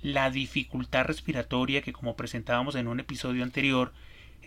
la 0.00 0.30
dificultad 0.30 1.06
respiratoria 1.06 1.82
que 1.82 1.92
como 1.92 2.14
presentábamos 2.14 2.76
en 2.76 2.86
un 2.86 3.00
episodio 3.00 3.42
anterior 3.42 3.92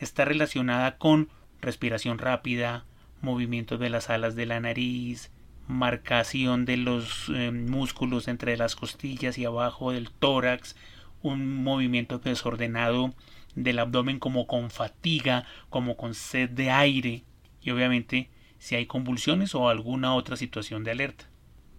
está 0.01 0.25
relacionada 0.25 0.97
con 0.97 1.29
respiración 1.61 2.17
rápida, 2.17 2.85
movimiento 3.21 3.77
de 3.77 3.89
las 3.89 4.09
alas 4.09 4.35
de 4.35 4.45
la 4.45 4.59
nariz, 4.59 5.31
marcación 5.67 6.65
de 6.65 6.77
los 6.77 7.29
eh, 7.33 7.51
músculos 7.51 8.27
entre 8.27 8.57
las 8.57 8.75
costillas 8.75 9.37
y 9.37 9.45
abajo 9.45 9.91
del 9.91 10.11
tórax, 10.11 10.75
un 11.21 11.63
movimiento 11.63 12.19
desordenado 12.19 13.13
del 13.55 13.79
abdomen 13.79 14.19
como 14.19 14.47
con 14.47 14.69
fatiga, 14.69 15.45
como 15.69 15.97
con 15.97 16.13
sed 16.13 16.49
de 16.49 16.69
aire 16.69 17.23
y 17.61 17.71
obviamente 17.71 18.29
si 18.59 18.75
hay 18.75 18.85
convulsiones 18.85 19.55
o 19.55 19.69
alguna 19.69 20.13
otra 20.13 20.37
situación 20.37 20.83
de 20.83 20.91
alerta. 20.91 21.25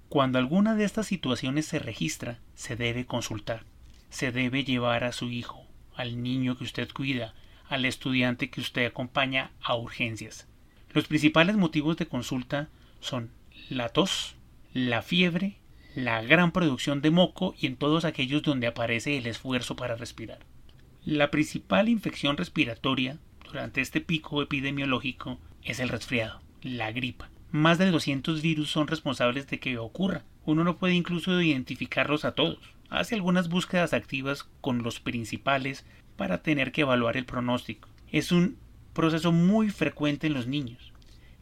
Cuando 0.08 0.38
alguna 0.38 0.74
de 0.74 0.84
estas 0.84 1.06
situaciones 1.06 1.66
se 1.66 1.78
registra, 1.78 2.40
se 2.54 2.76
debe 2.76 3.04
consultar. 3.04 3.64
Se 4.10 4.32
debe 4.32 4.64
llevar 4.64 5.04
a 5.04 5.12
su 5.12 5.30
hijo, 5.30 5.66
al 5.94 6.22
niño 6.22 6.56
que 6.56 6.64
usted 6.64 6.88
cuida, 6.92 7.34
al 7.68 7.84
estudiante 7.84 8.50
que 8.50 8.60
usted 8.60 8.86
acompaña 8.86 9.50
a 9.62 9.76
urgencias. 9.76 10.46
Los 10.92 11.06
principales 11.06 11.56
motivos 11.56 11.96
de 11.96 12.06
consulta 12.06 12.68
son 13.00 13.30
la 13.68 13.90
tos, 13.90 14.34
la 14.72 15.02
fiebre, 15.02 15.56
la 15.94 16.22
gran 16.22 16.52
producción 16.52 17.00
de 17.00 17.10
moco 17.10 17.54
y 17.58 17.66
en 17.66 17.76
todos 17.76 18.04
aquellos 18.04 18.42
donde 18.42 18.66
aparece 18.66 19.18
el 19.18 19.26
esfuerzo 19.26 19.76
para 19.76 19.96
respirar. 19.96 20.38
La 21.04 21.30
principal 21.30 21.88
infección 21.88 22.36
respiratoria 22.36 23.18
durante 23.44 23.80
este 23.80 24.00
pico 24.00 24.42
epidemiológico 24.42 25.38
es 25.62 25.80
el 25.80 25.88
resfriado 25.88 26.40
la 26.62 26.92
gripa. 26.92 27.30
Más 27.50 27.78
de 27.78 27.90
200 27.90 28.42
virus 28.42 28.70
son 28.70 28.86
responsables 28.86 29.48
de 29.48 29.58
que 29.58 29.78
ocurra. 29.78 30.24
Uno 30.44 30.64
no 30.64 30.76
puede 30.76 30.94
incluso 30.94 31.40
identificarlos 31.40 32.24
a 32.24 32.32
todos. 32.32 32.58
Hace 32.90 33.14
algunas 33.14 33.48
búsquedas 33.48 33.92
activas 33.92 34.44
con 34.60 34.82
los 34.82 35.00
principales 35.00 35.84
para 36.18 36.42
tener 36.42 36.70
que 36.70 36.82
evaluar 36.82 37.16
el 37.16 37.24
pronóstico. 37.24 37.88
Es 38.12 38.30
un 38.30 38.58
proceso 38.92 39.32
muy 39.32 39.70
frecuente 39.70 40.26
en 40.26 40.34
los 40.34 40.46
niños. 40.46 40.92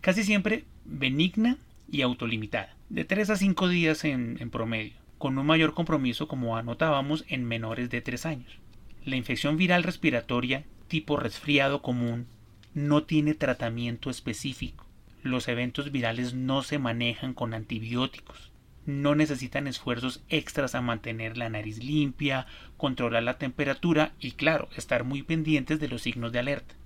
Casi 0.01 0.23
siempre 0.23 0.65
benigna 0.85 1.57
y 1.91 2.03
autolimitada. 2.03 2.77
De 2.89 3.05
3 3.05 3.31
a 3.31 3.37
5 3.37 3.69
días 3.69 4.05
en, 4.05 4.39
promedio. 4.51 4.95
Con 5.19 5.37
un 5.37 5.47
mayor 5.47 5.75
compromiso 5.75 6.29
como 6.29 6.57
anotábamos 6.57 7.25
en 7.27 7.45
menores 7.45 7.91
de 7.91 8.01
3 8.01 8.27
años. 8.27 8.59
La 9.05 9.17
infección 9.17 9.57
viral 9.57 9.83
respiratoria 9.83 10.65
tipo 10.87 11.17
resfriado 11.17 11.83
común 11.83 12.27
no 12.75 13.03
tiene 13.03 13.35
tratamiento 13.35 14.11
específico 14.11 14.87
los 15.27 15.49
eventos 15.49 15.93
virales 15.93 16.35
no 16.35 16.63
se 16.63 16.79
manejan 16.79 17.35
con 17.35 17.55
antibióticos. 17.55 18.53
No 18.87 19.17
necesitan 19.17 19.67
esfuerzos 19.67 20.23
extras 20.29 20.77
a 20.77 20.81
mantener 20.81 21.37
la 21.37 21.51
nariz 21.51 21.83
limpia, 21.83 22.47
controlar 22.77 23.25
la 23.25 23.37
temperatura 23.37 24.13
y, 24.21 24.33
claro, 24.33 24.69
estar 24.77 25.03
muy 25.03 25.23
pendientes 25.23 25.81
de 25.81 25.89
los 25.89 26.03
signos 26.03 26.31
de 26.33 26.39
alerta. 26.39 26.77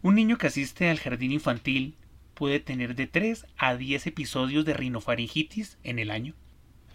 Un 0.00 0.14
niño 0.14 0.38
que 0.38 0.46
asiste 0.46 0.88
al 0.88 0.98
jardín 0.98 1.32
infantil 1.32 1.96
puede 2.32 2.60
tener 2.60 2.94
de 2.94 3.06
3 3.06 3.46
a 3.56 3.76
10 3.76 4.06
episodios 4.06 4.64
de 4.64 4.74
rinofaringitis 4.74 5.78
en 5.82 5.98
el 5.98 6.10
año. 6.10 6.34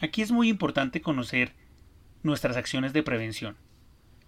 Aquí 0.01 0.21
es 0.21 0.31
muy 0.31 0.49
importante 0.49 1.01
conocer 1.01 1.53
nuestras 2.23 2.57
acciones 2.57 2.91
de 2.91 3.03
prevención. 3.03 3.55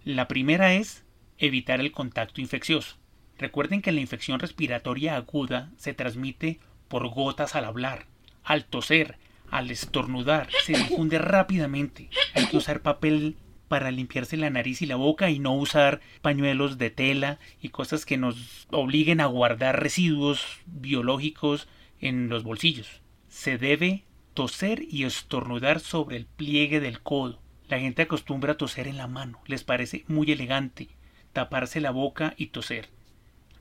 La 0.04 0.28
primera 0.28 0.74
es 0.74 1.04
evitar 1.38 1.80
el 1.80 1.92
contacto 1.92 2.40
infeccioso. 2.40 2.96
Recuerden 3.38 3.82
que 3.82 3.92
la 3.92 4.00
infección 4.00 4.38
respiratoria 4.38 5.16
aguda 5.16 5.72
se 5.76 5.94
transmite 5.94 6.60
por 6.88 7.08
gotas 7.08 7.56
al 7.56 7.64
hablar, 7.64 8.06
al 8.44 8.64
toser, 8.64 9.18
al 9.52 9.70
estornudar, 9.70 10.48
se 10.64 10.72
difunde 10.72 11.18
rápidamente. 11.18 12.08
Hay 12.34 12.46
que 12.46 12.56
usar 12.56 12.80
papel 12.80 13.36
para 13.68 13.90
limpiarse 13.90 14.38
la 14.38 14.48
nariz 14.48 14.80
y 14.80 14.86
la 14.86 14.96
boca 14.96 15.30
y 15.30 15.38
no 15.38 15.54
usar 15.54 16.00
pañuelos 16.22 16.78
de 16.78 16.88
tela 16.88 17.38
y 17.60 17.68
cosas 17.68 18.06
que 18.06 18.16
nos 18.16 18.66
obliguen 18.70 19.20
a 19.20 19.26
guardar 19.26 19.80
residuos 19.80 20.60
biológicos 20.64 21.68
en 22.00 22.30
los 22.30 22.44
bolsillos. 22.44 23.02
Se 23.28 23.58
debe 23.58 24.04
toser 24.32 24.82
y 24.90 25.04
estornudar 25.04 25.80
sobre 25.80 26.16
el 26.16 26.24
pliegue 26.24 26.80
del 26.80 27.00
codo. 27.00 27.38
La 27.68 27.78
gente 27.78 28.02
acostumbra 28.02 28.54
a 28.54 28.56
toser 28.56 28.88
en 28.88 28.96
la 28.96 29.06
mano, 29.06 29.40
les 29.46 29.64
parece 29.64 30.04
muy 30.08 30.32
elegante, 30.32 30.88
taparse 31.34 31.80
la 31.80 31.90
boca 31.90 32.32
y 32.38 32.46
toser. 32.46 32.88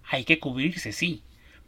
Hay 0.09 0.23
que 0.23 0.39
cubrirse, 0.39 0.93
sí, 0.93 1.23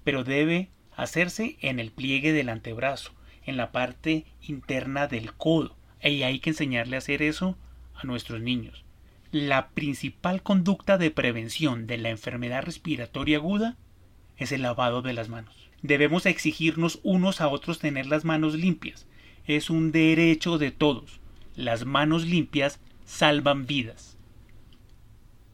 pero 0.06 0.24
debe 0.24 0.70
hacerse 0.96 1.58
en 1.60 1.80
el 1.80 1.92
pliegue 1.92 2.32
del 2.32 2.48
antebrazo, 2.48 3.14
en 3.46 3.58
la 3.58 3.72
parte 3.72 4.26
interna 4.42 5.08
del 5.08 5.34
codo. 5.34 5.76
Y 6.02 6.24
hay 6.24 6.40
que 6.40 6.52
enseñarle 6.52 6.96
a 6.96 7.00
hacer 7.00 7.22
eso 7.22 7.58
a 7.96 8.06
nuestros 8.06 8.42
niños. 8.42 8.84
La 9.32 9.70
principal 9.70 10.44
conducta 10.44 10.98
de 10.98 11.12
prevención 11.12 11.88
de 11.88 11.98
la 11.98 12.10
enfermedad 12.10 12.64
respiratoria 12.64 13.38
aguda 13.38 13.78
es 14.38 14.52
el 14.52 14.62
lavado 14.62 15.02
de 15.02 15.14
las 15.14 15.30
manos. 15.30 15.70
Debemos 15.82 16.26
exigirnos 16.26 17.00
unos 17.04 17.42
a 17.42 17.48
otros 17.48 17.80
tener 17.80 18.06
las 18.06 18.26
manos 18.26 18.56
limpias. 18.56 19.08
Es 19.46 19.70
un 19.70 19.92
derecho 19.92 20.58
de 20.58 20.72
todos. 20.72 21.20
Las 21.56 21.86
manos 21.86 22.26
limpias 22.26 22.80
salvan 23.06 23.66
vidas. 23.66 24.18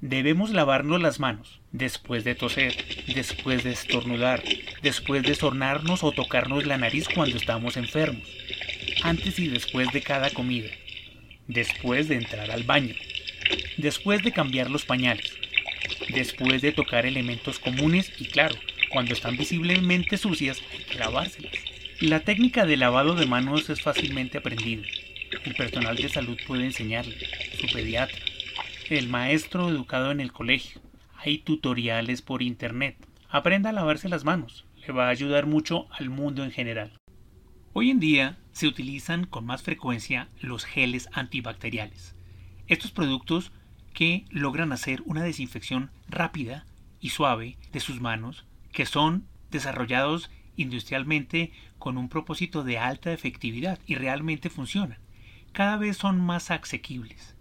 Debemos 0.01 0.51
lavarnos 0.51 1.01
las 1.01 1.19
manos 1.19 1.58
después 1.71 2.23
de 2.23 2.35
toser, 2.35 2.75
después 3.13 3.63
de 3.63 3.71
estornudar, 3.71 4.43
después 4.81 5.23
de 5.23 5.35
sornarnos 5.35 6.03
o 6.03 6.11
tocarnos 6.11 6.65
la 6.65 6.77
nariz 6.77 7.07
cuando 7.13 7.37
estamos 7.37 7.77
enfermos, 7.77 8.27
antes 9.03 9.39
y 9.39 9.47
después 9.47 9.91
de 9.91 10.01
cada 10.01 10.29
comida, 10.31 10.69
después 11.47 12.07
de 12.07 12.15
entrar 12.15 12.51
al 12.51 12.63
baño, 12.63 12.95
después 13.77 14.23
de 14.23 14.31
cambiar 14.31 14.69
los 14.69 14.85
pañales, 14.85 15.33
después 16.09 16.61
de 16.61 16.71
tocar 16.71 17.05
elementos 17.05 17.59
comunes 17.59 18.11
y 18.19 18.25
claro, 18.25 18.55
cuando 18.89 19.13
están 19.13 19.37
visiblemente 19.37 20.17
sucias 20.17 20.61
lavárselas. 20.97 21.53
La 22.01 22.21
técnica 22.21 22.65
de 22.65 22.77
lavado 22.77 23.13
de 23.13 23.25
manos 23.25 23.69
es 23.69 23.81
fácilmente 23.81 24.37
aprendida. 24.37 24.83
El 25.43 25.53
personal 25.53 25.95
de 25.95 26.09
salud 26.09 26.37
puede 26.47 26.65
enseñarle, 26.65 27.15
su 27.59 27.67
pediatra, 27.67 28.17
el 28.89 29.07
maestro 29.09 29.69
educado 29.69 30.11
en 30.11 30.21
el 30.21 30.31
colegio. 30.31 30.81
Hay 31.21 31.39
tutoriales 31.39 32.21
por 32.21 32.41
internet. 32.41 32.95
Aprenda 33.29 33.71
a 33.71 33.73
lavarse 33.73 34.07
las 34.07 34.23
manos. 34.23 34.65
Le 34.87 34.93
va 34.93 35.07
a 35.07 35.09
ayudar 35.09 35.47
mucho 35.47 35.87
al 35.91 36.09
mundo 36.09 36.45
en 36.45 36.51
general. 36.51 36.97
Hoy 37.73 37.89
en 37.89 37.99
día 37.99 38.37
se 38.53 38.67
utilizan 38.67 39.25
con 39.25 39.45
más 39.45 39.61
frecuencia 39.61 40.29
los 40.39 40.63
geles 40.63 41.09
antibacteriales. 41.11 42.15
Estos 42.67 42.91
productos 42.91 43.51
que 43.93 44.23
logran 44.29 44.71
hacer 44.71 45.03
una 45.05 45.21
desinfección 45.21 45.91
rápida 46.07 46.65
y 47.01 47.09
suave 47.09 47.57
de 47.73 47.81
sus 47.81 47.99
manos, 47.99 48.45
que 48.71 48.85
son 48.85 49.27
desarrollados 49.51 50.31
industrialmente 50.55 51.51
con 51.79 51.97
un 51.97 52.07
propósito 52.07 52.63
de 52.63 52.77
alta 52.77 53.11
efectividad 53.11 53.77
y 53.85 53.95
realmente 53.95 54.49
funcionan. 54.49 54.99
Cada 55.51 55.75
vez 55.75 55.97
son 55.97 56.21
más 56.21 56.49
asequibles. 56.49 57.35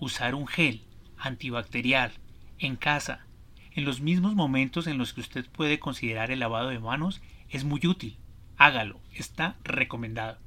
Usar 0.00 0.34
un 0.34 0.48
gel 0.48 0.82
antibacterial 1.16 2.14
en 2.66 2.76
casa 2.76 3.26
en 3.74 3.86
los 3.86 4.00
mismos 4.00 4.34
momentos 4.34 4.86
en 4.86 4.98
los 4.98 5.14
que 5.14 5.22
usted 5.22 5.46
puede 5.46 5.78
considerar 5.78 6.30
el 6.30 6.40
lavado 6.40 6.68
de 6.68 6.78
manos 6.78 7.22
es 7.48 7.64
muy 7.64 7.80
útil. 7.86 8.18
Hágalo, 8.58 9.00
está 9.14 9.56
recomendado. 9.64 10.38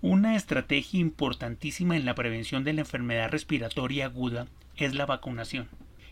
Una 0.00 0.34
estrategia 0.34 1.00
importantísima 1.00 1.96
en 1.96 2.06
la 2.06 2.14
prevención 2.14 2.64
de 2.64 2.72
la 2.72 2.80
enfermedad 2.80 3.30
respiratoria 3.30 4.06
aguda 4.06 4.46
es 4.76 4.94
la 4.94 5.04
vacunación. 5.04 5.68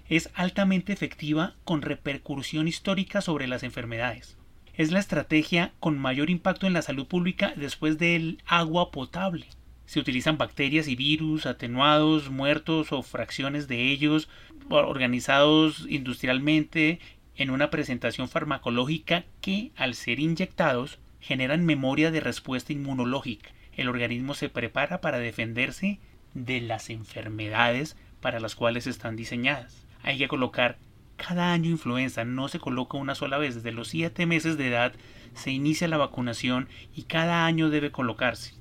Es 0.08 0.30
altamente 0.34 0.92
efectiva 0.92 1.54
con 1.64 1.82
repercusión 1.82 2.68
histórica 2.68 3.22
sobre 3.22 3.46
las 3.46 3.62
enfermedades. 3.62 4.36
Es 4.74 4.92
la 4.92 4.98
estrategia 4.98 5.72
con 5.80 5.98
mayor 5.98 6.28
impacto 6.28 6.66
en 6.66 6.74
la 6.74 6.82
salud 6.82 7.06
pública 7.06 7.54
después 7.56 7.96
del 7.96 8.42
agua 8.46 8.90
potable. 8.90 9.46
Se 9.86 10.00
utilizan 10.00 10.36
bacterias 10.36 10.88
y 10.88 10.96
virus 10.96 11.46
atenuados, 11.46 12.30
muertos 12.30 12.92
o 12.92 13.02
fracciones 13.02 13.68
de 13.68 13.90
ellos 13.90 14.28
organizados 14.68 15.86
industrialmente 15.88 16.98
en 17.36 17.50
una 17.50 17.70
presentación 17.70 18.28
farmacológica 18.28 19.24
que, 19.40 19.70
al 19.76 19.94
ser 19.94 20.20
inyectados, 20.20 20.98
generan 21.20 21.64
memoria 21.64 22.10
de 22.10 22.20
respuesta 22.20 22.72
inmunológica. 22.72 23.50
El 23.76 23.88
organismo 23.88 24.34
se 24.34 24.48
prepara 24.48 25.00
para 25.00 25.18
defenderse 25.18 25.98
de 26.34 26.60
las 26.60 26.90
enfermedades 26.90 27.96
para 28.20 28.40
las 28.40 28.54
cuales 28.54 28.86
están 28.86 29.16
diseñadas. 29.16 29.86
Hay 30.02 30.18
que 30.18 30.28
colocar 30.28 30.78
cada 31.16 31.52
año 31.52 31.70
influenza, 31.70 32.24
no 32.24 32.48
se 32.48 32.58
coloca 32.58 32.98
una 32.98 33.14
sola 33.14 33.38
vez. 33.38 33.54
Desde 33.54 33.72
los 33.72 33.88
7 33.88 34.26
meses 34.26 34.58
de 34.58 34.68
edad 34.68 34.92
se 35.34 35.50
inicia 35.50 35.88
la 35.88 35.96
vacunación 35.96 36.68
y 36.94 37.04
cada 37.04 37.46
año 37.46 37.70
debe 37.70 37.90
colocarse. 37.90 38.54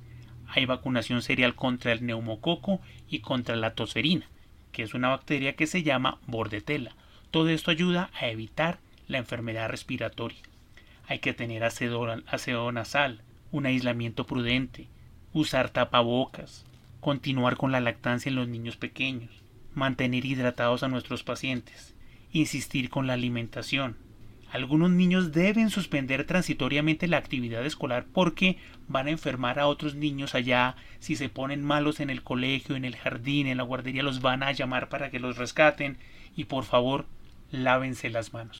Hay 0.56 0.66
vacunación 0.66 1.22
serial 1.22 1.54
contra 1.54 1.92
el 1.92 2.04
neumococo 2.04 2.80
y 3.08 3.20
contra 3.20 3.54
la 3.54 3.74
tosferina 3.74 4.26
que 4.76 4.82
es 4.82 4.92
una 4.92 5.08
bacteria 5.08 5.56
que 5.56 5.66
se 5.66 5.82
llama 5.82 6.18
bordetela. 6.26 6.94
Todo 7.30 7.48
esto 7.48 7.70
ayuda 7.70 8.10
a 8.20 8.28
evitar 8.28 8.78
la 9.08 9.16
enfermedad 9.16 9.70
respiratoria. 9.70 10.42
Hay 11.08 11.20
que 11.20 11.32
tener 11.32 11.64
aseo 11.64 12.72
nasal, 12.72 13.22
un 13.52 13.64
aislamiento 13.64 14.26
prudente, 14.26 14.86
usar 15.32 15.70
tapabocas, 15.70 16.66
continuar 17.00 17.56
con 17.56 17.72
la 17.72 17.80
lactancia 17.80 18.28
en 18.28 18.34
los 18.34 18.48
niños 18.48 18.76
pequeños, 18.76 19.30
mantener 19.72 20.26
hidratados 20.26 20.82
a 20.82 20.88
nuestros 20.88 21.22
pacientes, 21.22 21.94
insistir 22.30 22.90
con 22.90 23.06
la 23.06 23.14
alimentación, 23.14 23.96
algunos 24.56 24.90
niños 24.90 25.32
deben 25.32 25.70
suspender 25.70 26.24
transitoriamente 26.24 27.06
la 27.06 27.18
actividad 27.18 27.64
escolar 27.64 28.06
porque 28.12 28.58
van 28.88 29.06
a 29.06 29.10
enfermar 29.10 29.58
a 29.58 29.66
otros 29.66 29.94
niños 29.94 30.34
allá. 30.34 30.76
Si 30.98 31.14
se 31.14 31.28
ponen 31.28 31.62
malos 31.62 32.00
en 32.00 32.10
el 32.10 32.22
colegio, 32.22 32.74
en 32.74 32.84
el 32.84 32.96
jardín, 32.96 33.46
en 33.46 33.58
la 33.58 33.62
guardería, 33.62 34.02
los 34.02 34.20
van 34.20 34.42
a 34.42 34.52
llamar 34.52 34.88
para 34.88 35.10
que 35.10 35.20
los 35.20 35.36
rescaten. 35.36 35.98
Y 36.34 36.44
por 36.44 36.64
favor, 36.64 37.06
lávense 37.50 38.10
las 38.10 38.32
manos. 38.32 38.58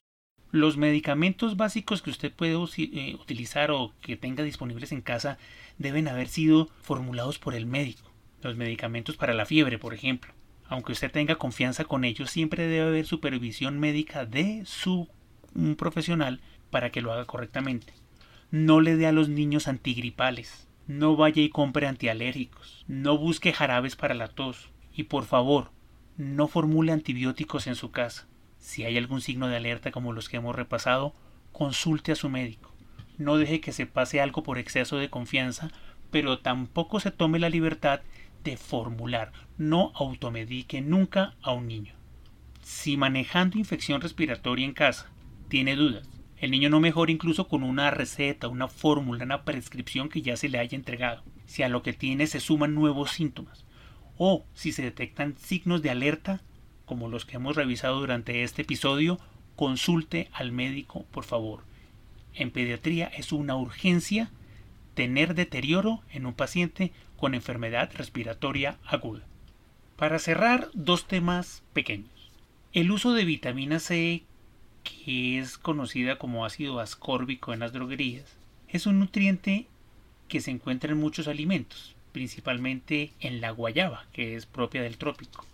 Los 0.53 0.77
medicamentos 0.77 1.57
básicos 1.57 2.03
que 2.03 2.11
usted 2.11 2.33
puede 2.33 2.53
eh, 2.53 3.15
utilizar 3.15 3.71
o 3.71 3.93
que 4.01 4.17
tenga 4.17 4.45
disponibles 4.45 4.93
en 4.93 5.01
casa 5.01 5.39
deben 5.79 6.09
haber 6.09 6.29
sido 6.29 6.69
formulados 6.83 7.39
por 7.39 7.55
el 7.55 7.67
médico. 7.67 8.13
Los 8.43 8.57
medicamentos 8.57 9.17
para 9.17 9.35
la 9.35 9.47
fiebre, 9.47 9.79
por 9.79 9.95
ejemplo. 9.95 10.33
Aunque 10.69 10.93
usted 10.93 11.11
tenga 11.11 11.37
confianza 11.37 11.85
con 11.85 12.05
ellos, 12.05 12.31
siempre 12.31 12.67
debe 12.67 12.89
haber 12.89 13.07
supervisión 13.07 13.79
médica 13.79 14.27
de 14.27 14.63
su 14.67 15.09
un 15.57 15.77
profesional 15.77 16.41
para 16.71 16.91
que 16.91 17.01
lo 17.01 17.13
haga 17.13 17.25
correctamente. 17.25 17.95
No 18.51 18.81
le 18.81 18.97
dé 18.97 19.07
a 19.07 19.13
los 19.13 19.29
niños 19.29 19.69
antigripales. 19.69 20.69
No 20.87 21.17
vaya 21.17 21.43
y 21.43 21.49
compre 21.49 21.87
antialérgicos. 21.87 22.85
No 22.87 23.19
busque 23.19 23.53
jarabes 23.53 23.97
para 23.97 24.15
la 24.15 24.29
tos. 24.29 24.71
Y 24.93 25.05
por 25.05 25.25
favor, 25.25 25.71
no 26.17 26.47
formule 26.47 26.93
antibióticos 26.93 27.67
en 27.67 27.75
su 27.75 27.91
casa. 27.91 28.29
Si 28.59 28.85
hay 28.85 28.97
algún 28.97 29.21
signo 29.21 29.49
de 29.49 29.57
alerta 29.57 29.91
como 29.91 30.13
los 30.13 30.29
que 30.29 30.37
hemos 30.37 30.55
repasado, 30.55 31.15
consulte 31.53 32.13
a 32.13 32.17
su 32.17 32.29
médico. 32.29 32.73
No 33.19 33.37
deje 33.37 33.61
que 33.61 33.73
se 33.73 33.87
pase 33.87 34.21
algo 34.21 34.43
por 34.43 34.59
exceso 34.59 34.97
de 34.97 35.11
confianza, 35.11 35.71
pero 36.11 36.39
tampoco 36.39 37.01
se 37.01 37.11
tome 37.11 37.39
la 37.39 37.49
libertad 37.49 38.01
de 38.45 38.57
formular. 38.57 39.33
No 39.59 39.93
automedique 39.95 40.81
nunca 40.81 41.35
a 41.43 41.53
un 41.53 41.67
niño. 41.67 41.95
Si 42.63 42.97
manejando 42.97 43.59
infección 43.59 44.01
respiratoria 44.01 44.65
en 44.65 44.73
casa 44.73 45.11
tiene 45.49 45.77
dudas. 45.77 46.09
El 46.39 46.51
niño 46.51 46.69
no 46.69 46.81
mejora 46.81 47.13
incluso 47.13 47.49
con 47.49 47.63
una 47.63 47.91
receta, 47.91 48.49
una 48.49 48.69
fórmula, 48.69 49.25
una 49.25 49.45
prescripción 49.45 50.09
que 50.09 50.23
ya 50.23 50.37
se 50.37 50.49
le 50.49 50.59
haya 50.59 50.77
entregado, 50.77 51.23
si 51.47 51.63
a 51.63 51.69
lo 51.69 51.83
que 51.83 51.93
tiene 51.93 52.27
se 52.27 52.41
suman 52.41 52.75
nuevos 52.75 53.13
síntomas, 53.13 53.65
o 54.19 54.45
si 54.55 54.73
se 54.73 54.83
detectan 54.83 55.37
signos 55.39 55.83
de 55.83 55.91
alerta, 55.91 56.43
como 56.85 57.09
los 57.09 57.25
que 57.25 57.37
hemos 57.37 57.57
revisado 57.57 58.01
durante 58.01 58.43
este 58.43 58.63
episodio, 58.63 59.19
consulte 59.57 60.29
al 60.33 60.53
médico, 60.53 61.07
por 61.11 61.25
favor. 61.25 61.65
En 62.35 62.51
pediatría 62.51 63.07
es 63.07 63.33
una 63.33 63.57
urgencia 63.57 64.31
tener 64.95 65.35
deterioro 65.35 66.03
en 66.13 66.27
un 66.27 66.35
paciente 66.35 66.93
con 67.17 67.35
enfermedad 67.35 67.91
respiratoria 67.95 68.79
aguda. 68.85 69.25
Para 69.97 70.19
cerrar, 70.19 70.69
dos 70.75 71.07
temas 71.07 71.63
pequeños. 71.73 72.31
El 72.75 72.91
uso 72.91 73.15
de 73.15 73.25
vitamina 73.25 73.79
C 73.79 74.25
que 74.87 75.39
es 75.39 75.59
conocida 75.59 76.19
como 76.19 76.45
ácido 76.45 76.81
ascórbico 76.81 77.53
en 77.53 77.61
las 77.61 77.73
droguerías, 77.73 78.37
es 78.69 78.87
un 78.87 79.01
nutriente 79.01 79.67
que 80.29 80.41
se 80.41 80.51
encuentra 80.51 80.93
en 80.93 80.99
muchos 80.99 81.29
alimentos, 81.29 81.95
principalmente 82.13 83.13
en 83.21 83.41
la 83.41 83.51
guayaba, 83.51 84.07
que 84.13 84.37
es 84.37 84.47
propia 84.47 84.83
del 84.83 84.99
trópico. 84.99 85.45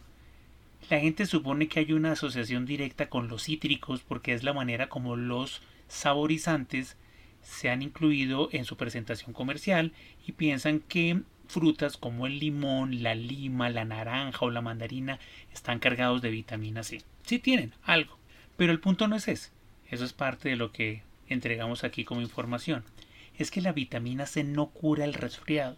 La 0.90 1.00
gente 1.00 1.26
supone 1.26 1.68
que 1.68 1.80
hay 1.80 1.92
una 1.92 2.12
asociación 2.12 2.66
directa 2.66 3.08
con 3.08 3.28
los 3.28 3.44
cítricos 3.44 4.02
porque 4.02 4.34
es 4.34 4.42
la 4.42 4.52
manera 4.52 4.88
como 4.88 5.16
los 5.16 5.62
saborizantes 5.88 6.96
se 7.42 7.70
han 7.70 7.82
incluido 7.82 8.48
en 8.52 8.64
su 8.64 8.76
presentación 8.76 9.32
comercial 9.32 9.92
y 10.26 10.32
piensan 10.32 10.80
que 10.80 11.22
frutas 11.48 11.96
como 11.96 12.26
el 12.26 12.38
limón, 12.38 13.02
la 13.02 13.14
lima, 13.14 13.68
la 13.68 13.84
naranja 13.84 14.44
o 14.46 14.50
la 14.50 14.62
mandarina 14.62 15.18
están 15.52 15.78
cargados 15.80 16.22
de 16.22 16.30
vitamina 16.30 16.82
C. 16.82 17.02
Sí 17.24 17.38
tienen 17.38 17.74
algo, 17.82 18.16
pero 18.56 18.72
el 18.72 18.80
punto 18.80 19.08
no 19.08 19.16
es 19.16 19.28
ese. 19.28 19.50
Eso 19.90 20.04
es 20.04 20.12
parte 20.12 20.48
de 20.48 20.56
lo 20.56 20.72
que 20.72 21.02
entregamos 21.28 21.84
aquí 21.84 22.04
como 22.04 22.20
información. 22.20 22.84
Es 23.38 23.50
que 23.50 23.60
la 23.60 23.72
vitamina 23.72 24.26
C 24.26 24.44
no 24.44 24.68
cura 24.68 25.04
el 25.04 25.14
resfriado. 25.14 25.76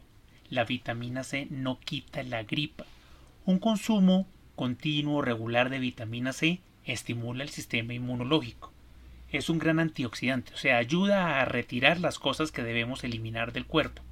La 0.51 0.65
vitamina 0.65 1.25
C 1.25 1.47
no 1.51 1.79
quita 1.81 2.23
la 2.23 2.43
gripa. 2.43 2.85
Un 3.45 3.59
consumo 3.59 4.27
continuo 4.57 5.23
regular 5.23 5.71
de 5.71 5.79
vitamina 5.79 6.33
C 6.33 6.61
estimula 6.85 7.43
el 7.43 7.51
sistema 7.51 7.95
inmunológico. 7.95 8.73
Es 9.31 9.49
un 9.49 9.59
gran 9.59 9.81
antioxidante, 9.81 10.55
o 10.55 10.57
sea, 10.57 10.77
ayuda 10.77 11.41
a 11.41 11.45
retirar 11.45 11.99
las 11.99 12.19
cosas 12.19 12.53
que 12.53 12.63
debemos 12.63 13.03
eliminar 13.03 13.53
del 13.53 13.67
cuerpo. 13.67 14.03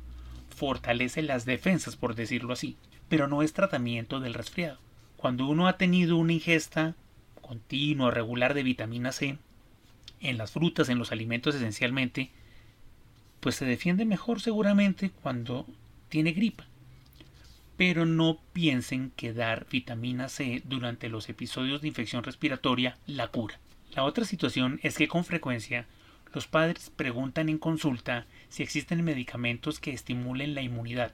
Fortalece 0.49 1.23
las 1.23 1.45
defensas, 1.45 1.97
por 1.97 2.15
decirlo 2.15 2.53
así, 2.53 2.77
pero 3.09 3.29
no 3.29 3.43
es 3.43 3.53
tratamiento 3.53 4.21
del 4.21 4.35
resfriado. 4.35 4.79
Cuando 5.17 5.47
uno 5.47 5.69
ha 5.69 5.77
tenido 5.77 6.17
una 6.17 6.33
ingesta 6.33 6.97
continuo, 7.43 8.11
regular 8.11 8.55
de 8.55 8.63
vitamina 8.63 9.13
C, 9.13 9.37
en 10.21 10.39
las 10.39 10.53
frutas, 10.53 10.89
en 10.89 10.99
los 10.99 11.13
alimentos 11.13 11.55
esencialmente, 11.55 12.31
pues 13.41 13.57
se 13.57 13.67
defiende 13.67 14.05
mejor 14.05 14.41
seguramente 14.41 15.11
cuando 15.11 15.67
tiene 16.09 16.33
gripa. 16.33 16.65
Pero 17.77 18.07
no 18.07 18.39
piensen 18.53 19.13
que 19.17 19.33
dar 19.33 19.67
vitamina 19.71 20.29
C 20.29 20.63
durante 20.65 21.09
los 21.09 21.29
episodios 21.29 21.83
de 21.83 21.89
infección 21.89 22.23
respiratoria 22.23 22.97
la 23.07 23.29
cura. 23.29 23.59
La 23.95 24.05
otra 24.05 24.25
situación 24.25 24.81
es 24.83 24.97
que 24.97 25.09
con 25.09 25.25
frecuencia 25.25 25.87
los 26.33 26.47
padres 26.47 26.91
preguntan 26.95 27.49
en 27.49 27.59
consulta 27.59 28.27
si 28.49 28.63
existen 28.63 29.05
medicamentos 29.05 29.81
que 29.81 29.93
estimulen 29.93 30.55
la 30.55 30.63
inmunidad, 30.63 31.13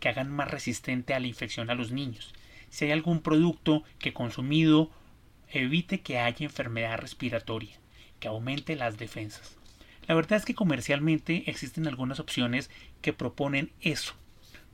que 0.00 0.08
hagan 0.08 0.30
más 0.30 0.50
resistente 0.50 1.14
a 1.14 1.20
la 1.20 1.28
infección 1.28 1.70
a 1.70 1.74
los 1.74 1.92
niños, 1.92 2.34
si 2.68 2.86
hay 2.86 2.90
algún 2.90 3.20
producto 3.20 3.84
que 3.98 4.12
consumido 4.12 4.90
evite 5.50 6.00
que 6.00 6.18
haya 6.18 6.44
enfermedad 6.44 6.98
respiratoria, 6.98 7.76
que 8.20 8.28
aumente 8.28 8.76
las 8.76 8.98
defensas. 8.98 9.56
La 10.06 10.14
verdad 10.14 10.38
es 10.38 10.44
que 10.44 10.54
comercialmente 10.54 11.44
existen 11.50 11.86
algunas 11.86 12.20
opciones 12.20 12.70
que 13.00 13.12
proponen 13.12 13.72
eso, 13.80 14.14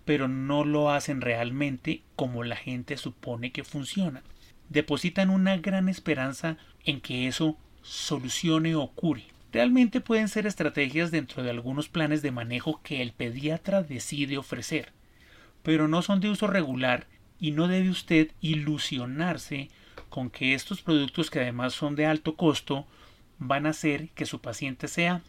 pero 0.05 0.29
no 0.29 0.65
lo 0.65 0.91
hacen 0.91 1.21
realmente 1.21 2.03
como 2.17 2.45
la 2.45 2.57
gente 2.57 2.97
supone 2.97 3.51
que 3.51 3.65
funciona. 3.65 4.23
Depositan 4.69 5.31
una 5.31 5.57
gran 5.57 5.89
esperanza 5.89 6.57
en 6.85 7.01
que 7.01 7.29
eso 7.29 7.57
solucione 7.83 8.75
o 8.75 8.89
cure. 8.89 9.25
Realmente 9.53 10.01
pueden 10.01 10.29
ser 10.29 10.47
estrategias 10.47 11.11
dentro 11.11 11.43
de 11.43 11.51
algunos 11.51 11.89
planes 11.89 12.23
de 12.23 12.31
manejo 12.31 12.81
que 12.83 13.03
el 13.03 13.13
pediatra 13.13 13.83
decide 13.83 14.39
ofrecer, 14.39 14.93
pero 15.63 15.89
no 15.89 16.03
son 16.03 16.21
de 16.21 16.31
uso 16.31 16.47
regular 16.47 17.07
y 17.39 17.51
no 17.51 17.69
debe 17.69 17.91
usted 17.91 18.31
ilusionarse 18.41 19.69
con 20.12 20.29
que 20.29 20.53
estos 20.53 20.83
productos 20.83 21.31
que 21.31 21.40
además 21.40 21.72
son 21.72 21.96
de 21.96 22.05
alto 22.05 22.37
costo 22.37 22.87
van 23.38 23.64
a 23.64 23.70
hacer 23.70 24.11
que 24.11 24.27
su 24.27 24.42
paciente 24.42 24.87
sea 24.87 25.22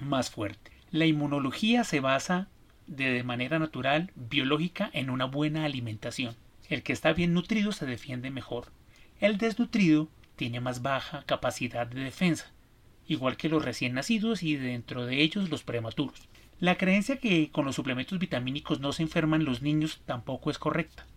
más 0.00 0.30
fuerte. 0.30 0.70
La 0.92 1.06
inmunología 1.06 1.82
se 1.82 1.98
basa 1.98 2.46
de 2.86 3.24
manera 3.24 3.58
natural, 3.58 4.12
biológica, 4.14 4.90
en 4.92 5.10
una 5.10 5.24
buena 5.24 5.64
alimentación. 5.64 6.36
El 6.68 6.84
que 6.84 6.92
está 6.92 7.12
bien 7.12 7.34
nutrido 7.34 7.72
se 7.72 7.84
defiende 7.84 8.30
mejor. 8.30 8.70
El 9.18 9.38
desnutrido 9.38 10.08
tiene 10.36 10.60
más 10.60 10.82
baja 10.82 11.24
capacidad 11.26 11.88
de 11.88 12.04
defensa, 12.04 12.52
igual 13.08 13.36
que 13.36 13.48
los 13.48 13.64
recién 13.64 13.94
nacidos 13.94 14.44
y 14.44 14.54
dentro 14.54 15.04
de 15.04 15.20
ellos 15.20 15.50
los 15.50 15.64
prematuros. 15.64 16.28
La 16.60 16.78
creencia 16.78 17.16
que 17.18 17.50
con 17.50 17.64
los 17.64 17.74
suplementos 17.74 18.20
vitamínicos 18.20 18.78
no 18.78 18.92
se 18.92 19.02
enferman 19.02 19.44
los 19.44 19.62
niños 19.62 20.00
tampoco 20.06 20.48
es 20.48 20.60
correcta. 20.60 21.08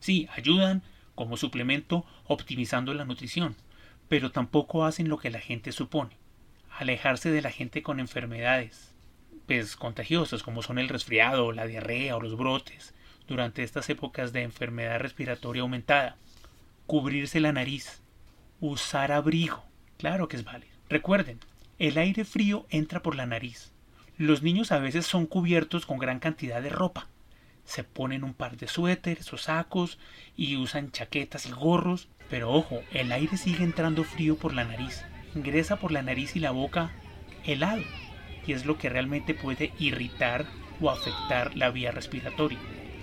Sí, 0.00 0.28
ayudan 0.34 0.82
como 1.18 1.36
suplemento 1.36 2.06
optimizando 2.28 2.94
la 2.94 3.04
nutrición, 3.04 3.56
pero 4.08 4.30
tampoco 4.30 4.84
hacen 4.84 5.08
lo 5.08 5.18
que 5.18 5.30
la 5.30 5.40
gente 5.40 5.72
supone, 5.72 6.16
alejarse 6.70 7.32
de 7.32 7.42
la 7.42 7.50
gente 7.50 7.82
con 7.82 7.98
enfermedades 7.98 8.94
pues, 9.48 9.74
contagiosas 9.74 10.44
como 10.44 10.62
son 10.62 10.78
el 10.78 10.88
resfriado, 10.88 11.50
la 11.50 11.66
diarrea 11.66 12.14
o 12.14 12.20
los 12.20 12.36
brotes 12.36 12.94
durante 13.26 13.64
estas 13.64 13.90
épocas 13.90 14.32
de 14.32 14.42
enfermedad 14.42 15.00
respiratoria 15.00 15.62
aumentada, 15.62 16.14
cubrirse 16.86 17.40
la 17.40 17.50
nariz, 17.50 18.00
usar 18.60 19.10
abrigo, 19.10 19.64
claro 19.96 20.28
que 20.28 20.36
es 20.36 20.44
válido. 20.44 20.72
Recuerden, 20.88 21.40
el 21.80 21.98
aire 21.98 22.24
frío 22.24 22.64
entra 22.70 23.02
por 23.02 23.16
la 23.16 23.26
nariz. 23.26 23.72
Los 24.18 24.44
niños 24.44 24.70
a 24.70 24.78
veces 24.78 25.04
son 25.04 25.26
cubiertos 25.26 25.84
con 25.84 25.98
gran 25.98 26.20
cantidad 26.20 26.62
de 26.62 26.70
ropa, 26.70 27.08
se 27.68 27.84
ponen 27.84 28.24
un 28.24 28.32
par 28.32 28.56
de 28.56 28.66
suéteres 28.66 29.30
o 29.34 29.36
sacos 29.36 29.98
y 30.34 30.56
usan 30.56 30.90
chaquetas 30.90 31.44
y 31.44 31.50
gorros, 31.50 32.08
pero 32.30 32.50
ojo, 32.50 32.80
el 32.92 33.12
aire 33.12 33.36
sigue 33.36 33.62
entrando 33.62 34.04
frío 34.04 34.36
por 34.36 34.54
la 34.54 34.64
nariz, 34.64 35.04
ingresa 35.34 35.76
por 35.76 35.92
la 35.92 36.00
nariz 36.00 36.34
y 36.34 36.40
la 36.40 36.50
boca 36.50 36.90
helado, 37.44 37.82
y 38.46 38.52
es 38.52 38.64
lo 38.64 38.78
que 38.78 38.88
realmente 38.88 39.34
puede 39.34 39.74
irritar 39.78 40.46
o 40.80 40.88
afectar 40.88 41.54
la 41.58 41.70
vía 41.70 41.90
respiratoria. 41.90 42.58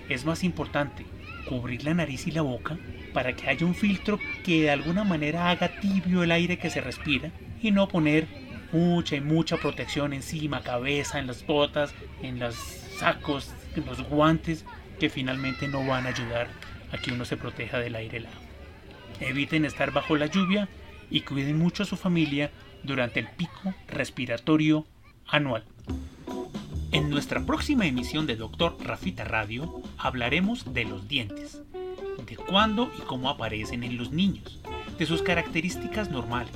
Es 0.10 0.26
más 0.26 0.44
importante 0.44 1.06
cubrir 1.48 1.84
la 1.84 1.94
nariz 1.94 2.26
y 2.26 2.32
la 2.32 2.42
boca 2.42 2.76
para 3.14 3.36
que 3.36 3.48
haya 3.48 3.68
un 3.68 3.76
filtro 3.76 4.20
que 4.44 4.64
de 4.64 4.72
alguna 4.72 5.04
manera 5.04 5.52
haga 5.52 5.80
tibio 5.80 6.24
el 6.24 6.32
aire 6.32 6.58
que 6.58 6.72
se 6.72 6.82
respira 6.82 7.30
y 7.62 7.70
no 7.70 7.88
poner 7.88 8.28
mucha 8.72 9.16
y 9.16 9.22
mucha 9.22 9.58
protección 9.58 10.12
encima, 10.12 10.64
cabeza, 10.64 11.20
en 11.20 11.28
las 11.28 11.46
botas, 11.46 11.94
en 12.24 12.40
los 12.40 12.56
sacos, 12.56 13.54
los 13.82 14.02
guantes 14.04 14.66
que 15.00 15.10
finalmente 15.10 15.68
no 15.68 15.86
van 15.86 16.06
a 16.06 16.10
ayudar 16.10 16.48
a 16.92 16.98
que 16.98 17.12
uno 17.12 17.26
se 17.26 17.38
proteja 17.38 17.80
del 17.80 17.96
aire 17.96 18.18
helado. 18.18 18.38
Eviten 19.20 19.66
estar 19.66 19.92
bajo 19.92 20.18
la 20.18 20.28
lluvia 20.28 20.68
y 21.10 21.22
cuiden 21.22 21.58
mucho 21.58 21.84
a 21.84 21.86
su 21.86 21.98
familia 21.98 22.52
durante 22.84 23.20
el 23.20 23.28
pico 23.28 23.74
respiratorio 23.88 24.86
anual. 25.28 25.64
En 26.92 27.10
nuestra 27.10 27.46
próxima 27.46 27.86
emisión 27.86 28.26
de 28.26 28.36
Doctor 28.36 28.78
Rafita 28.80 29.26
Radio 29.26 29.82
hablaremos 29.98 30.74
de 30.74 30.86
los 30.86 31.08
dientes, 31.08 31.62
de 32.26 32.38
cuándo 32.38 32.92
y 32.98 33.02
cómo 33.02 33.30
aparecen 33.30 33.84
en 33.84 33.98
los 33.98 34.12
niños, 34.12 34.60
de 34.98 35.06
sus 35.06 35.22
características 35.22 36.10
normales, 36.10 36.54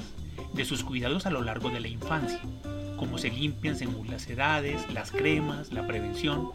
de 0.53 0.65
sus 0.65 0.83
cuidados 0.83 1.25
a 1.25 1.29
lo 1.29 1.43
largo 1.43 1.69
de 1.69 1.81
la 1.81 1.89
infancia, 1.89 2.39
cómo 2.95 3.17
se 3.17 3.29
limpian 3.29 3.75
según 3.75 4.09
las 4.09 4.29
edades, 4.29 4.81
las 4.93 5.11
cremas, 5.11 5.73
la 5.73 5.85
prevención, 5.85 6.51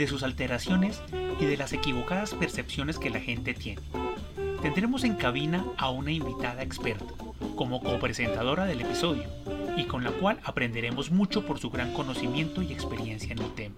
de 0.00 0.06
sus 0.06 0.22
alteraciones 0.22 1.02
y 1.38 1.44
de 1.44 1.58
las 1.58 1.74
equivocadas 1.74 2.32
percepciones 2.32 2.98
que 2.98 3.10
la 3.10 3.20
gente 3.20 3.52
tiene. 3.52 3.82
Tendremos 4.62 5.04
en 5.04 5.14
cabina 5.14 5.62
a 5.76 5.90
una 5.90 6.10
invitada 6.10 6.62
experta, 6.62 7.12
como 7.54 7.82
copresentadora 7.82 8.64
del 8.64 8.80
episodio, 8.80 9.24
y 9.76 9.84
con 9.84 10.02
la 10.02 10.10
cual 10.12 10.40
aprenderemos 10.42 11.10
mucho 11.10 11.44
por 11.44 11.58
su 11.58 11.68
gran 11.68 11.92
conocimiento 11.92 12.62
y 12.62 12.72
experiencia 12.72 13.32
en 13.32 13.40
el 13.40 13.52
tema. 13.52 13.74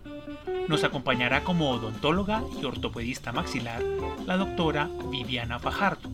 Nos 0.68 0.84
acompañará 0.84 1.42
como 1.42 1.70
odontóloga 1.70 2.44
y 2.60 2.64
ortopedista 2.64 3.32
maxilar 3.32 3.82
la 4.24 4.36
doctora 4.36 4.88
Viviana 5.10 5.58
Fajardo, 5.58 6.08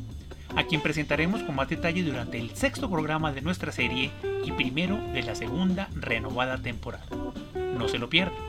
a 0.57 0.65
quien 0.65 0.81
presentaremos 0.81 1.43
con 1.43 1.55
más 1.55 1.69
detalle 1.69 2.03
durante 2.03 2.39
el 2.39 2.57
sexto 2.57 2.91
programa 2.91 3.33
de 3.33 3.43
nuestra 3.43 3.73
serie 3.73 4.11
y 4.43 4.53
primero 4.53 4.97
de 5.13 5.23
la 5.23 5.35
segunda 5.35 5.91
renovada 5.95 6.57
temporada. 6.57 7.05
No 7.77 7.89
se 7.89 7.99
lo 7.99 8.09
pierdan. 8.09 8.49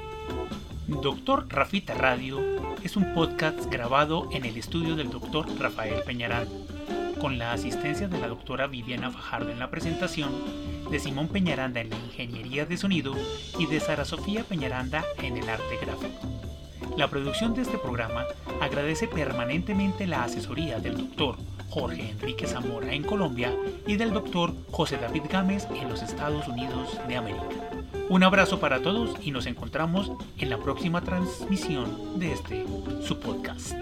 Doctor 0.90 1.46
Rafita 1.48 1.94
Radio 1.94 2.42
es 2.84 2.98
un 2.98 3.14
podcast 3.14 3.72
grabado 3.72 4.28
en 4.34 4.44
el 4.44 4.58
estudio 4.58 4.96
del 4.96 5.12
doctor 5.12 5.48
Rafael 5.60 6.02
Peñaranda, 6.04 6.52
con 7.22 7.38
la 7.38 7.54
asistencia 7.54 8.08
de 8.08 8.20
la 8.20 8.28
doctora 8.28 8.66
Viviana 8.66 9.12
Fajardo 9.12 9.52
en 9.52 9.60
la 9.60 9.70
presentación, 9.70 10.32
de 10.90 11.00
Simón 11.00 11.28
Peñaranda 11.28 11.80
en 11.80 11.92
la 11.92 11.96
ingeniería 11.96 12.66
de 12.66 12.76
sonido 12.76 13.14
y 13.58 13.68
de 13.68 13.80
Sara 13.80 14.04
Sofía 14.04 14.44
Peñaranda 14.44 15.06
en 15.22 15.38
el 15.38 15.48
arte 15.48 15.78
gráfico. 15.80 16.20
La 16.98 17.08
producción 17.08 17.54
de 17.54 17.62
este 17.62 17.78
programa 17.78 18.26
agradece 18.60 19.08
permanentemente 19.08 20.08
la 20.08 20.24
asesoría 20.24 20.80
del 20.80 20.98
doctor 20.98 21.38
Jorge 21.70 22.10
Enrique 22.10 22.48
Zamora 22.48 22.92
en 22.94 23.04
Colombia 23.04 23.56
y 23.86 23.96
del 23.96 24.12
doctor 24.12 24.54
José 24.72 24.98
David 24.98 25.24
Gámez 25.30 25.68
en 25.70 25.88
los 25.88 26.02
Estados 26.02 26.48
Unidos 26.48 26.98
de 27.08 27.16
América. 27.16 27.46
Un 28.10 28.24
abrazo 28.24 28.60
para 28.60 28.82
todos 28.82 29.16
y 29.24 29.30
nos 29.30 29.46
encontramos 29.46 30.12
en 30.40 30.50
la 30.50 30.58
próxima 30.58 31.02
transmisión 31.02 32.20
de 32.20 32.34
este 32.34 32.66
su 33.06 33.20
podcast. 33.20 33.76